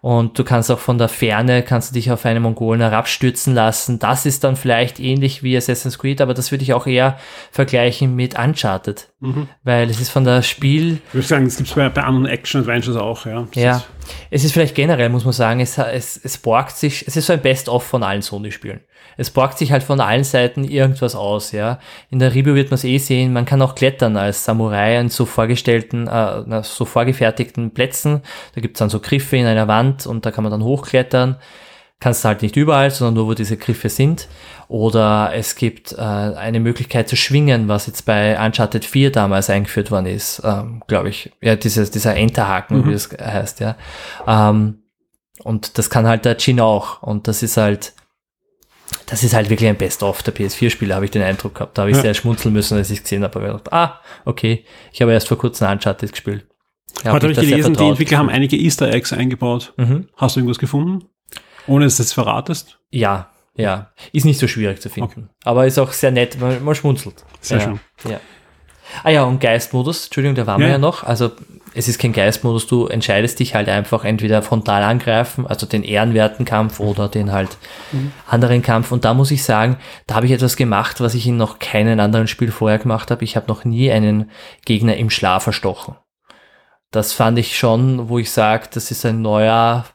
[0.00, 3.98] und du kannst auch von der Ferne, kannst du dich auf einen Mongolen herabstürzen lassen.
[3.98, 7.18] Das ist dann vielleicht ähnlich wie Assassin's Creed, aber das würde ich auch eher
[7.50, 9.48] vergleichen mit Uncharted, mhm.
[9.64, 11.00] weil es ist von der Spiel...
[11.08, 13.48] Ich würde sagen, es gibt es bei, bei anderen Action-Adventures auch, ja.
[13.52, 13.86] Das ja, ist
[14.30, 17.32] es ist vielleicht generell, muss man sagen, es, es, es borgt sich, es ist so
[17.32, 18.80] ein Best-of von allen Sony-Spielen
[19.16, 21.78] es borgt sich halt von allen Seiten irgendwas aus, ja.
[22.10, 25.08] In der Review wird man es eh sehen, man kann auch klettern als Samurai an
[25.08, 28.22] so vorgestellten, äh, so vorgefertigten Plätzen.
[28.54, 31.36] Da gibt's dann so Griffe in einer Wand und da kann man dann hochklettern.
[32.00, 34.26] Kannst du halt nicht überall, sondern nur wo diese Griffe sind.
[34.66, 39.92] Oder es gibt äh, eine Möglichkeit zu schwingen, was jetzt bei Uncharted 4 damals eingeführt
[39.92, 41.30] worden ist, ähm, glaube ich.
[41.40, 42.88] Ja, dieses, dieser Enterhaken, mhm.
[42.88, 43.76] wie das heißt, ja.
[44.26, 44.78] Ähm,
[45.44, 47.02] und das kann halt der Chin auch.
[47.02, 47.94] Und das ist halt,
[49.12, 51.76] das ist halt wirklich ein Best-of der PS4-Spiele, habe ich den Eindruck gehabt.
[51.76, 52.02] Da habe ich ja.
[52.02, 53.38] sehr schmunzeln müssen, als ich es gesehen habe.
[53.38, 56.46] Aber ich dachte, ah, okay, ich habe erst vor kurzem Uncharted gespielt.
[57.04, 59.74] Ja, Heute habe ich gelesen, die Entwickler haben einige Easter Eggs eingebaut.
[59.76, 60.08] Mhm.
[60.16, 61.04] Hast du irgendwas gefunden?
[61.66, 62.78] Ohne dass du es verratest?
[62.88, 63.92] Ja, ja.
[64.14, 65.24] Ist nicht so schwierig zu finden.
[65.24, 65.26] Okay.
[65.44, 67.22] Aber ist auch sehr nett, man, man schmunzelt.
[67.42, 67.64] Sehr ja.
[67.64, 67.80] schön.
[68.08, 68.20] Ja.
[69.04, 70.68] Ah ja, und Geistmodus, Entschuldigung, da waren ja.
[70.68, 71.04] wir ja noch.
[71.04, 71.32] Also
[71.74, 76.44] es ist kein Geistmodus, du entscheidest dich halt einfach entweder frontal angreifen, also den ehrenwerten
[76.44, 77.56] Kampf oder den halt
[77.92, 78.12] mhm.
[78.26, 78.92] anderen Kampf.
[78.92, 81.98] Und da muss ich sagen, da habe ich etwas gemacht, was ich in noch keinem
[82.00, 83.24] anderen Spiel vorher gemacht habe.
[83.24, 84.30] Ich habe noch nie einen
[84.64, 85.96] Gegner im Schlaf erstochen.
[86.90, 89.86] Das fand ich schon, wo ich sage, das ist ein neuer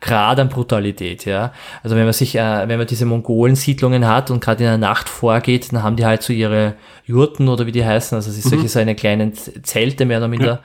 [0.00, 1.52] Grad an Brutalität, ja.
[1.82, 5.08] Also wenn man sich, äh, wenn man diese Mongolen-Siedlungen hat und gerade in der Nacht
[5.08, 6.74] vorgeht, dann haben die halt so ihre
[7.04, 8.50] Jurten oder wie die heißen, also es ist mhm.
[8.50, 10.62] solche so eine kleinen Zelte mehr oder minder.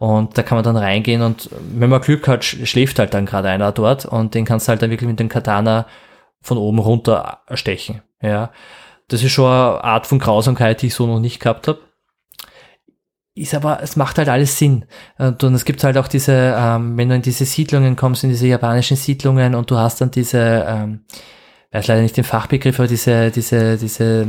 [0.00, 0.06] Ja.
[0.06, 3.48] Und da kann man dann reingehen und wenn man Glück hat, schläft halt dann gerade
[3.48, 5.86] einer dort und den kannst du halt dann wirklich mit dem Katana
[6.42, 8.50] von oben runter erstechen, ja.
[9.08, 11.80] Das ist schon eine Art von Grausamkeit, die ich so noch nicht gehabt habe
[13.34, 14.84] ist aber, es macht halt alles Sinn.
[15.18, 18.46] Und es gibt halt auch diese, ähm, wenn du in diese Siedlungen kommst, in diese
[18.46, 21.00] japanischen Siedlungen und du hast dann diese, ähm,
[21.72, 24.26] weiß leider nicht den Fachbegriff, aber diese, diese, diese,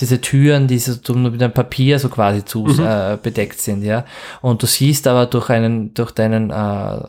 [0.00, 2.80] diese Türen, die so mit einem Papier so quasi zu mhm.
[2.80, 4.06] äh, bedeckt sind, ja.
[4.40, 7.00] Und du siehst aber durch einen, durch deinen, äh,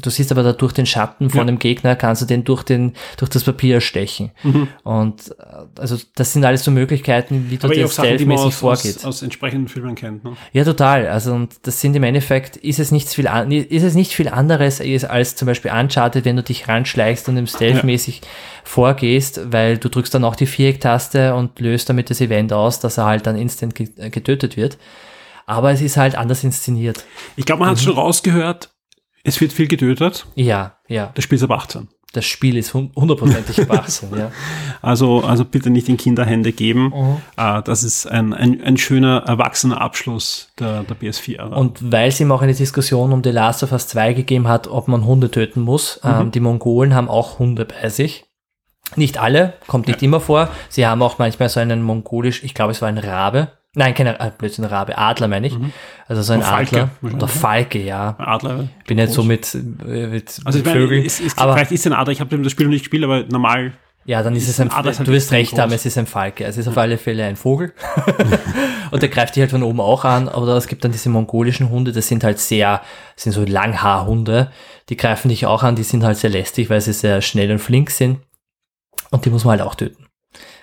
[0.00, 1.44] du siehst aber da durch den Schatten von ja.
[1.44, 4.30] dem Gegner kannst du den durch den, durch das Papier stechen.
[4.42, 4.68] Mhm.
[4.82, 8.96] Und äh, also das sind alles so Möglichkeiten, wie du das stealthmäßig vorgeht.
[8.98, 10.38] Aus, aus entsprechenden Filmen kennt, ne?
[10.54, 11.06] Ja, total.
[11.08, 13.26] Also und das sind im Endeffekt, ist es nichts viel,
[13.68, 17.46] ist es nicht viel anderes als zum Beispiel Uncharted, wenn du dich ranschleichst und im
[17.46, 18.28] Stealth-mäßig ja.
[18.66, 22.98] Vorgehst, weil du drückst dann auch die Viereck-Taste und löst damit das Event aus, dass
[22.98, 24.76] er halt dann instant getötet wird.
[25.46, 27.04] Aber es ist halt anders inszeniert.
[27.36, 27.82] Ich glaube, man hat mhm.
[27.82, 28.70] schon rausgehört,
[29.22, 30.26] es wird viel getötet.
[30.34, 31.10] Ja, ja.
[31.14, 34.08] Das Spiel ist ab 18 das Spiel ist hundertprozentig gewachsen.
[34.16, 34.30] ja.
[34.82, 36.92] Also, also bitte nicht in Kinderhände geben.
[36.94, 37.16] Mhm.
[37.38, 41.48] Uh, das ist ein, ein, ein schöner, erwachsener Abschluss der, der PS4.
[41.48, 44.68] Und weil es ihm auch eine Diskussion um The Last of Us 2 gegeben hat,
[44.68, 46.10] ob man Hunde töten muss, mhm.
[46.10, 48.25] ähm, die Mongolen haben auch Hunde bei sich.
[48.94, 50.06] Nicht alle, kommt nicht ja.
[50.06, 50.48] immer vor.
[50.68, 54.18] Sie haben auch manchmal so einen mongolisch, ich glaube, es war ein Rabe, Nein, keine
[54.18, 55.58] äh, Blödsinn, Rabe, Adler meine ich.
[55.58, 55.70] Mhm.
[56.08, 56.90] Also so ein Oder Adler.
[57.02, 58.16] Oder Falke, ja.
[58.16, 58.68] Adler.
[58.86, 61.04] Bin jetzt so mit, äh, mit, also mit Vögeln.
[61.04, 63.24] Ist, ist, aber vielleicht ist ein Adler, ich habe das Spiel noch nicht gespielt, aber
[63.24, 63.74] normal.
[64.06, 65.60] Ja, dann ist, ist es ein, Adler, du wirst recht groß.
[65.60, 66.44] haben, es ist ein Falke.
[66.44, 67.74] Es ist auf alle Fälle ein Vogel.
[68.92, 70.28] und der greift dich halt von oben auch an.
[70.28, 72.80] Oder es gibt dann diese mongolischen Hunde, das sind halt sehr,
[73.14, 74.52] sind so Langhaarhunde.
[74.88, 77.58] Die greifen dich auch an, die sind halt sehr lästig, weil sie sehr schnell und
[77.58, 78.20] flink sind.
[79.10, 80.06] Und die muss man halt auch töten.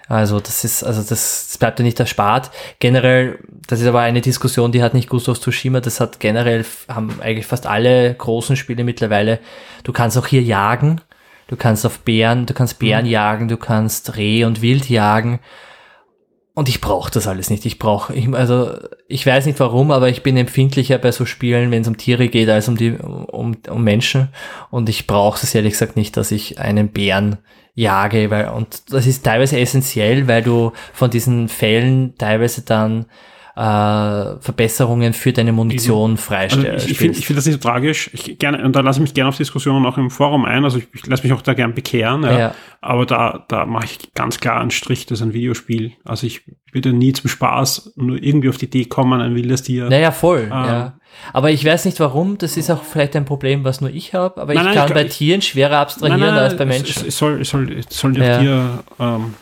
[0.07, 2.51] Also das ist, also das, das bleibt ja nicht erspart.
[2.79, 7.21] Generell, das ist aber eine Diskussion, die hat nicht of Tsushima, das hat generell, haben
[7.21, 9.39] eigentlich fast alle großen Spiele mittlerweile.
[9.83, 11.01] Du kannst auch hier jagen,
[11.47, 13.11] du kannst auf Bären, du kannst Bären mhm.
[13.11, 15.39] jagen, du kannst Reh und Wild jagen.
[16.55, 17.65] Und ich brauche das alles nicht.
[17.65, 18.77] Ich brauche, ich, also
[19.07, 22.27] ich weiß nicht warum, aber ich bin empfindlicher bei so Spielen, wenn es um Tiere
[22.27, 24.29] geht, als um die um, um Menschen.
[24.69, 27.39] Und ich brauche es ehrlich gesagt nicht, dass ich einen Bären
[27.75, 33.05] jage, weil, und das ist teilweise essentiell, weil du von diesen Fällen teilweise dann
[33.55, 36.69] äh, Verbesserungen für deine Munition freistellst.
[36.69, 38.09] Also ich ich finde find das nicht so tragisch.
[38.13, 40.63] Ich gerne, und da lasse ich mich gerne auf Diskussionen auch im Forum ein.
[40.63, 42.23] Also ich, ich lasse mich auch da gern bekehren.
[42.23, 42.39] Ja.
[42.39, 42.55] ja.
[42.81, 45.93] Aber da, da mache ich ganz klar einen Strich, das ist ein Videospiel.
[46.03, 46.41] Also ich
[46.71, 49.87] würde nie zum Spaß nur irgendwie auf die Idee kommen, ein wildes Tier.
[49.87, 50.45] Naja, voll.
[50.45, 50.93] Ähm, ja.
[51.31, 54.41] Aber ich weiß nicht warum, das ist auch vielleicht ein Problem, was nur ich habe,
[54.41, 57.07] aber nein, ich kann ich, bei Tieren schwerer abstrahieren nein, nein, als bei Menschen.
[57.07, 58.39] Es, soll, es soll, es soll ja.
[58.39, 59.35] Tier ähm,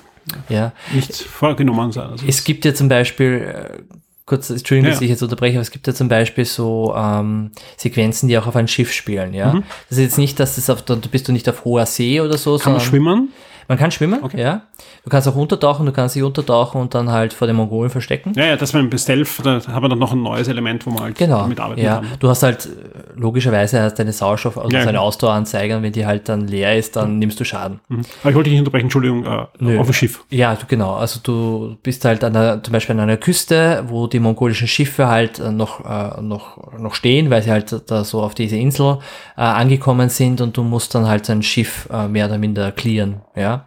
[0.50, 0.74] ja.
[0.94, 2.10] nicht vorgenommen sein.
[2.10, 3.82] Also es gibt ja zum Beispiel, äh,
[4.26, 4.94] kurz, Entschuldigung, ja.
[4.94, 8.48] dass ich jetzt unterbreche, aber es gibt ja zum Beispiel so ähm, Sequenzen, die auch
[8.48, 9.54] auf ein Schiff spielen, ja.
[9.54, 9.64] Mhm.
[9.90, 12.38] Das ist jetzt nicht, dass das auf, da bist du nicht auf hoher See oder
[12.38, 12.58] so.
[12.58, 13.30] Kann man schwimmen?
[13.72, 14.42] Man kann schwimmen, okay.
[14.42, 14.64] ja.
[15.06, 18.34] Du kannst auch untertauchen, du kannst dich untertauchen und dann halt vor den Mongolen verstecken.
[18.36, 20.90] Ja, ja, das war ein Stealth, da haben wir dann noch ein neues Element, wo
[20.90, 22.00] man halt genau, mitarbeiten ja.
[22.00, 22.08] kann.
[22.20, 22.68] Du hast halt,
[23.16, 26.98] logischerweise hast deine Sauerstoff, also ja, deine Ausdaueranzeige und wenn die halt dann leer ist,
[26.98, 27.80] dann nimmst du Schaden.
[27.88, 28.02] Mhm.
[28.24, 30.26] Aber ich wollte dich nicht unterbrechen, Entschuldigung, äh, auf dem Schiff.
[30.30, 30.96] Ja, du, genau.
[30.96, 35.08] Also du bist halt an der, zum Beispiel an einer Küste, wo die mongolischen Schiffe
[35.08, 38.98] halt äh, noch, äh, noch, noch stehen, weil sie halt da so auf diese Insel
[39.38, 43.22] äh, angekommen sind und du musst dann halt dein Schiff äh, mehr oder minder clearen,
[43.34, 43.61] ja.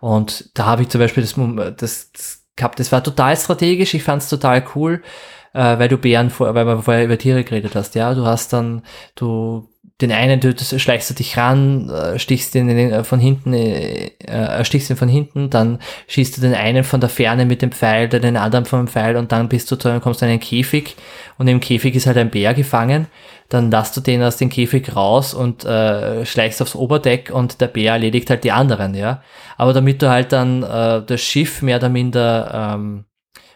[0.00, 1.34] Und da habe ich zum Beispiel das,
[1.76, 5.02] das, das gehabt, das war total strategisch, ich fand es total cool,
[5.52, 8.14] äh, weil du Bären vor, weil wir vorher über Tiere geredet hast, ja.
[8.14, 8.82] Du hast dann,
[9.14, 9.68] du
[10.02, 14.90] den einen tötest, schleichst du dich ran, äh, stichst ihn äh, von hinten, äh, erstichst
[14.90, 15.78] ihn von hinten, dann
[16.08, 19.16] schießt du den einen von der Ferne mit dem Pfeil, dann den anderen vom Pfeil
[19.16, 20.96] und dann bist du zu, kommst du in einen Käfig
[21.38, 23.06] und im Käfig ist halt ein Bär gefangen.
[23.48, 27.68] Dann lasst du den aus dem Käfig raus und äh, schleichst aufs Oberdeck und der
[27.68, 29.22] Bär erledigt halt die anderen, ja.
[29.56, 33.04] Aber damit du halt dann äh, das Schiff mehr oder minder ähm,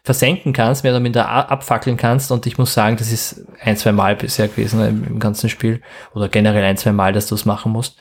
[0.02, 2.32] versenken kannst, mehr oder minder abfackeln kannst.
[2.32, 5.82] Und ich muss sagen, das ist ein, zwei Mal bisher gewesen im, im ganzen Spiel
[6.14, 7.98] oder generell ein, zwei Mal, dass du es machen musst.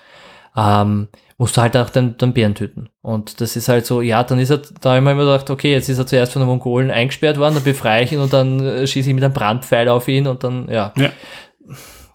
[0.55, 2.89] Ähm, musst du halt auch den, den Bären töten.
[3.01, 5.87] Und das ist halt so, ja, dann ist er, da mir immer gedacht, okay, jetzt
[5.87, 8.85] ist er zuerst von den Mongolen eingesperrt worden, dann befreie ich ihn und dann äh,
[8.85, 10.93] schieße ich mit einem Brandpfeil auf ihn und dann, ja.
[10.97, 11.09] ja.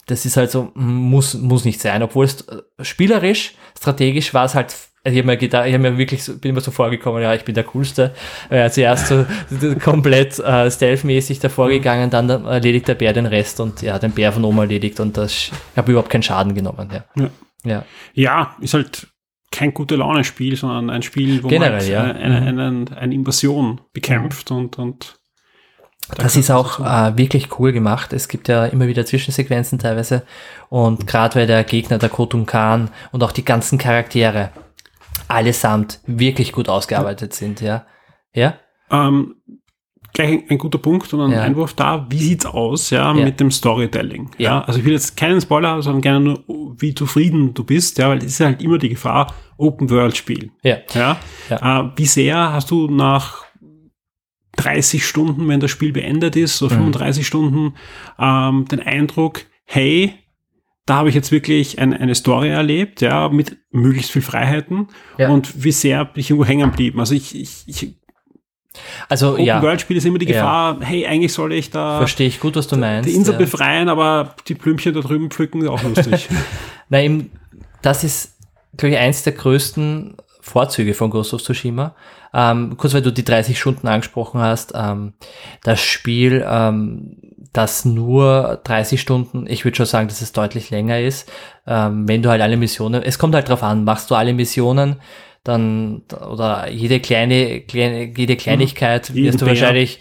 [0.07, 2.03] Das ist halt so, muss, muss nicht sein.
[2.03, 4.75] Obwohl es äh, spielerisch, strategisch war es halt
[5.05, 7.45] ich habe mir gedacht, ich habe mir wirklich so, bin immer so vorgekommen, ja, ich
[7.45, 8.15] bin der Coolste.
[8.49, 9.27] Äh, zuerst so
[9.83, 14.33] komplett äh, stealth-mäßig davor gegangen, dann erledigt der Bär den Rest und ja, den Bär
[14.33, 16.89] von oben erledigt und das, ich habe überhaupt keinen Schaden genommen.
[16.93, 17.05] Ja.
[17.23, 17.31] ja.
[17.65, 17.85] Ja.
[18.13, 19.09] ja, ist halt
[19.51, 22.03] kein gute Laune-Spiel, sondern ein Spiel, wo Generell, man halt ja.
[22.03, 25.19] eine, eine, eine, eine, Invasion bekämpft und, und
[26.17, 28.13] das ist auch äh, wirklich cool gemacht.
[28.13, 30.25] Es gibt ja immer wieder Zwischensequenzen teilweise.
[30.69, 34.51] Und gerade weil der Gegner, der Kotun Khan und auch die ganzen Charaktere,
[35.29, 37.87] allesamt wirklich gut ausgearbeitet sind, ja.
[38.35, 38.59] Ja?
[38.91, 39.37] Ähm,
[40.13, 41.43] gleich ein, guter Punkt und ein ja.
[41.43, 42.07] Einwurf da.
[42.09, 43.25] Wie sieht's aus, ja, ja.
[43.25, 44.31] mit dem Storytelling?
[44.39, 44.51] Ja.
[44.51, 44.65] ja.
[44.65, 46.45] Also ich will jetzt keinen Spoiler haben, sondern gerne nur,
[46.79, 50.51] wie zufrieden du bist, ja, weil es ist halt immer die Gefahr, Open World Spiel.
[50.63, 50.79] Ja.
[50.95, 51.19] Ja.
[51.51, 51.81] ja.
[51.81, 53.45] Äh, wie sehr hast du nach
[54.57, 57.27] 30 Stunden, wenn das Spiel beendet ist, so 35 mhm.
[57.27, 57.75] Stunden,
[58.19, 60.15] ähm, den Eindruck, hey,
[60.87, 65.31] da habe ich jetzt wirklich ein, eine Story erlebt, ja, mit möglichst viel Freiheiten ja.
[65.31, 67.01] und wie sehr bin ich irgendwo hängen geblieben.
[67.01, 67.95] Also ich, ich, ich
[69.09, 69.63] also Open ja.
[69.63, 70.87] World Spiel ist immer die Gefahr, ja.
[70.87, 73.09] hey, eigentlich soll ich da Verstehe ich gut, was du meinst.
[73.09, 73.39] Die Insel ja.
[73.39, 76.29] befreien, aber die Blümchen da drüben pflücken ist auch lustig.
[76.89, 77.31] Nein,
[77.83, 78.35] das ist
[78.77, 81.95] glaube ich eins der größten Vorzüge von Ghost of Tsushima.
[82.35, 85.15] Ähm, kurz weil du die 30 Stunden angesprochen hast, ähm,
[85.63, 87.17] das Spiel ähm,
[87.55, 91.33] das nur 30 Stunden, ich würde schon sagen, dass es deutlich länger ist,
[91.67, 94.97] ähm, wenn du halt alle Missionen, es kommt halt drauf an, machst du alle Missionen,
[95.45, 99.15] dann, oder jede kleine, kleine jede Kleinigkeit mhm.
[99.15, 100.01] wirst du wahrscheinlich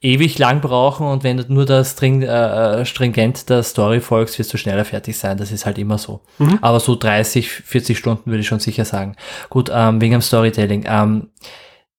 [0.00, 4.52] ewig lang brauchen und wenn du nur das string, äh, stringent der Story folgst, wirst
[4.52, 5.36] du schneller fertig sein.
[5.36, 6.20] Das ist halt immer so.
[6.38, 6.58] Mhm.
[6.62, 9.16] Aber so 30, 40 Stunden würde ich schon sicher sagen.
[9.50, 10.84] Gut, ähm, wegen dem Storytelling.
[10.86, 11.28] Ähm,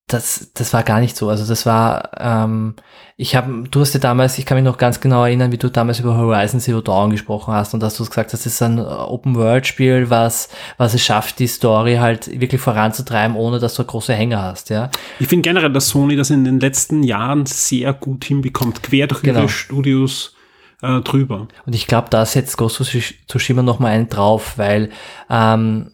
[0.09, 1.29] das, das war gar nicht so.
[1.29, 2.75] Also das war, ähm,
[3.15, 5.69] ich habe, du hast ja damals, ich kann mich noch ganz genau erinnern, wie du
[5.69, 8.79] damals über Horizon Zero Dawn gesprochen hast und dass du gesagt hast, das ist ein
[8.79, 14.41] Open-World-Spiel, was, was es schafft, die Story halt wirklich voranzutreiben, ohne dass du große Hänger
[14.41, 14.89] hast, ja.
[15.19, 19.21] Ich finde generell, dass Sony das in den letzten Jahren sehr gut hinbekommt, quer durch
[19.21, 19.41] genau.
[19.41, 20.35] ihre Studios
[20.81, 21.47] äh, drüber.
[21.65, 22.87] Und ich glaube, da setzt Ghost of
[23.27, 24.89] Tsushima noch mal einen drauf, weil
[25.29, 25.91] ähm,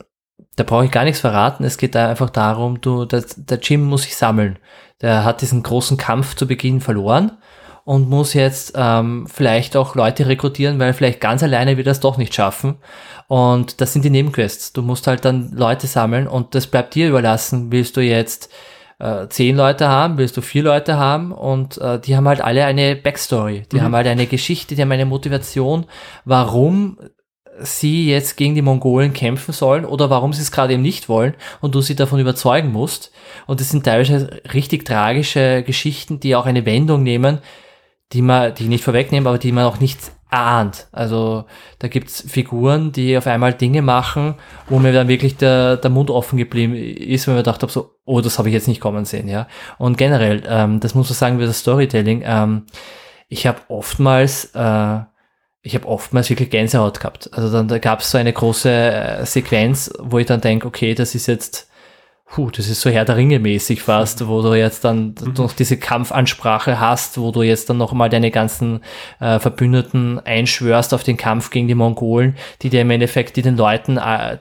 [0.55, 1.63] da brauche ich gar nichts verraten.
[1.63, 4.57] Es geht da einfach darum, du, der, der Jim muss sich sammeln.
[5.01, 7.33] Der hat diesen großen Kampf zu Beginn verloren
[7.83, 11.99] und muss jetzt ähm, vielleicht auch Leute rekrutieren, weil vielleicht ganz alleine wird er es
[11.99, 12.77] doch nicht schaffen.
[13.27, 14.73] Und das sind die Nebenquests.
[14.73, 17.71] Du musst halt dann Leute sammeln und das bleibt dir überlassen.
[17.71, 18.51] Willst du jetzt
[18.99, 22.65] äh, zehn Leute haben, willst du vier Leute haben und äh, die haben halt alle
[22.65, 23.63] eine Backstory.
[23.71, 23.81] Die mhm.
[23.81, 25.85] haben halt eine Geschichte, die haben eine Motivation,
[26.23, 26.97] warum
[27.59, 31.35] sie jetzt gegen die Mongolen kämpfen sollen oder warum sie es gerade eben nicht wollen
[31.61, 33.11] und du sie davon überzeugen musst.
[33.47, 37.39] Und es sind teilweise richtig tragische Geschichten, die auch eine Wendung nehmen,
[38.13, 39.99] die man, die ich nicht vorwegnehmen, aber die man auch nicht
[40.29, 40.87] erahnt.
[40.91, 41.45] Also
[41.79, 44.35] da gibt's Figuren, die auf einmal Dinge machen,
[44.67, 47.91] wo mir dann wirklich der, der Mund offen geblieben ist, weil man gedacht habe, so,
[48.05, 49.47] oh, das habe ich jetzt nicht kommen sehen, ja.
[49.77, 52.65] Und generell, ähm, das muss man sagen, wie das Storytelling, ähm,
[53.27, 54.99] ich habe oftmals äh,
[55.65, 57.31] ich habe oftmals wirklich Gänsehaut gehabt.
[57.33, 60.93] Also dann da gab es so eine große äh, Sequenz, wo ich dann denke, okay,
[60.93, 61.67] das ist jetzt,
[62.27, 65.33] puh, das ist so Herr der Ringe mäßig fast, wo du jetzt dann mhm.
[65.37, 68.81] noch diese Kampfansprache hast, wo du jetzt dann nochmal deine ganzen
[69.19, 73.57] äh, Verbündeten einschwörst auf den Kampf gegen die Mongolen, die dir im Endeffekt, die den
[73.57, 74.37] Leuten äh,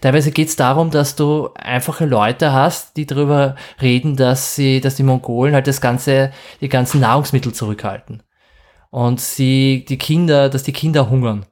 [0.00, 4.94] Teilweise geht es darum, dass du einfache Leute hast, die darüber reden, dass sie, dass
[4.94, 8.22] die Mongolen halt das ganze, die ganzen Nahrungsmittel zurückhalten
[8.92, 11.46] und sie, die Kinder, dass die Kinder hungern.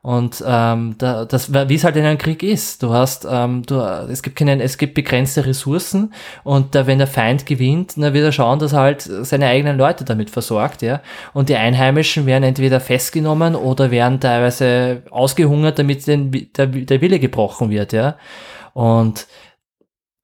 [0.00, 2.82] Und ähm, da, das, wie es halt in einem Krieg ist.
[2.82, 6.12] Du hast, ähm, du, es gibt keinen, es gibt begrenzte Ressourcen
[6.44, 9.78] und da, wenn der Feind gewinnt, dann wird er schauen, dass er halt seine eigenen
[9.78, 11.00] Leute damit versorgt, ja.
[11.32, 17.18] Und die Einheimischen werden entweder festgenommen oder werden teilweise ausgehungert, damit den, der, der Wille
[17.18, 18.16] gebrochen wird, ja.
[18.74, 19.26] Und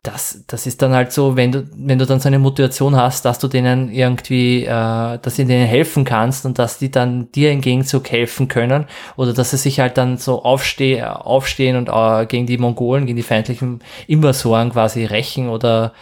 [0.02, 3.26] das, das ist dann halt so, wenn du, wenn du dann so eine Motivation hast,
[3.26, 7.52] dass du denen irgendwie, äh, dass du denen helfen kannst und dass die dann dir
[7.52, 8.86] im Gegenzug helfen können
[9.16, 13.16] oder dass sie sich halt dann so aufsteh, aufstehen und äh, gegen die Mongolen, gegen
[13.16, 15.92] die feindlichen Invasoren quasi rächen oder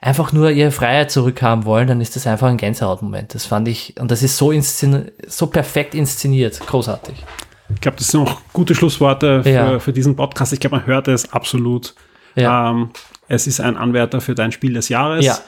[0.00, 3.36] einfach nur ihre Freiheit zurückhaben wollen, dann ist das einfach ein Gänsehautmoment.
[3.36, 7.24] Das fand ich, und das ist so, inszen so perfekt inszeniert, großartig.
[7.72, 9.78] Ich glaube, das sind auch gute Schlussworte für, ja.
[9.78, 10.52] für diesen Podcast.
[10.52, 11.94] Ich glaube, man hört es absolut.
[12.34, 12.70] Ja.
[12.70, 12.90] Ähm,
[13.28, 15.24] es ist ein Anwärter für dein Spiel des Jahres.
[15.24, 15.38] Ja.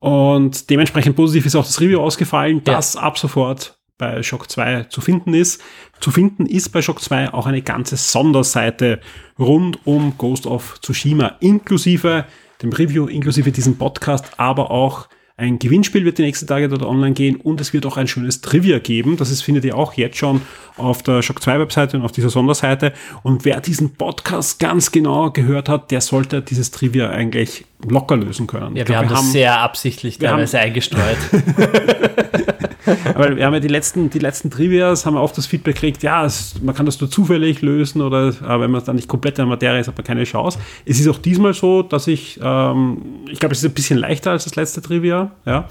[0.00, 5.00] Und dementsprechend positiv ist auch das Review ausgefallen, das ab sofort bei Shock 2 zu
[5.00, 5.60] finden ist.
[6.00, 9.00] Zu finden ist bei Shock 2 auch eine ganze Sonderseite
[9.38, 12.24] rund um Ghost of Tsushima, inklusive
[12.62, 15.08] dem Review, inklusive diesem Podcast, aber auch
[15.38, 18.40] ein Gewinnspiel wird die nächsten Tage dort online gehen und es wird auch ein schönes
[18.40, 19.16] Trivia geben.
[19.16, 20.42] Das ist, findet ihr auch jetzt schon
[20.76, 22.92] auf der Shock 2 Webseite und auf dieser Sonderseite.
[23.22, 28.46] Und wer diesen Podcast ganz genau gehört hat, der sollte dieses Trivia eigentlich locker lösen
[28.46, 28.76] können.
[28.76, 31.18] Ja, wir, glaub, haben wir das haben, sehr absichtlich teilweise eingestreut.
[33.14, 36.02] Aber wir haben ja die letzten, die letzten Trivias, haben wir oft das Feedback gekriegt,
[36.02, 39.38] ja, es, man kann das nur zufällig lösen oder äh, wenn man dann nicht komplett
[39.38, 40.58] in der Materie ist, hat man keine Chance.
[40.84, 44.32] Es ist auch diesmal so, dass ich, ähm, ich glaube, es ist ein bisschen leichter
[44.32, 45.68] als das letzte Trivia, ja.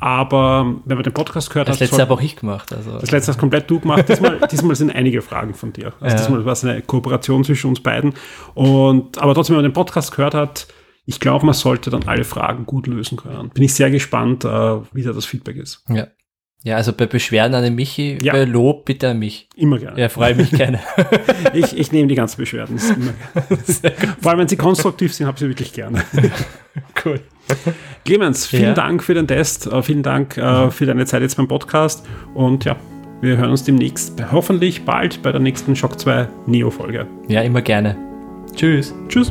[0.00, 1.80] Aber wenn man den Podcast gehört das hat.
[1.80, 2.74] Das letzte habe auch ich gemacht.
[2.74, 2.98] Also.
[2.98, 4.06] Das letzte hast komplett du gemacht.
[4.08, 5.94] Diesmal, diesmal sind einige Fragen von dir.
[6.00, 6.22] Also ja.
[6.22, 8.12] diesmal war es eine Kooperation zwischen uns beiden.
[8.54, 10.66] Und, aber trotzdem, wenn man den Podcast gehört hat,
[11.06, 13.50] ich glaube, man sollte dann alle Fragen gut lösen können.
[13.50, 15.84] Bin ich sehr gespannt, äh, wie da das Feedback ist.
[15.88, 16.08] Ja.
[16.64, 18.32] Ja, also bei Beschwerden an den Michi, ja.
[18.32, 19.50] bei Lob bitte an mich.
[19.54, 20.00] Immer gerne.
[20.00, 20.80] Ja, freue mich gerne.
[21.52, 22.78] ich, ich nehme die ganzen Beschwerden.
[24.22, 26.02] Vor allem, wenn sie konstruktiv sind, habe ich sie wirklich gerne.
[27.04, 27.20] cool.
[28.06, 28.72] Clemens, vielen ja.
[28.72, 32.64] Dank für den Test, äh, vielen Dank äh, für deine Zeit jetzt beim Podcast und
[32.64, 32.76] ja,
[33.20, 37.06] wir hören uns demnächst, hoffentlich bald bei der nächsten Shock 2 Neo-Folge.
[37.28, 37.94] Ja, immer gerne.
[38.56, 38.94] Tschüss.
[39.08, 39.30] Tschüss.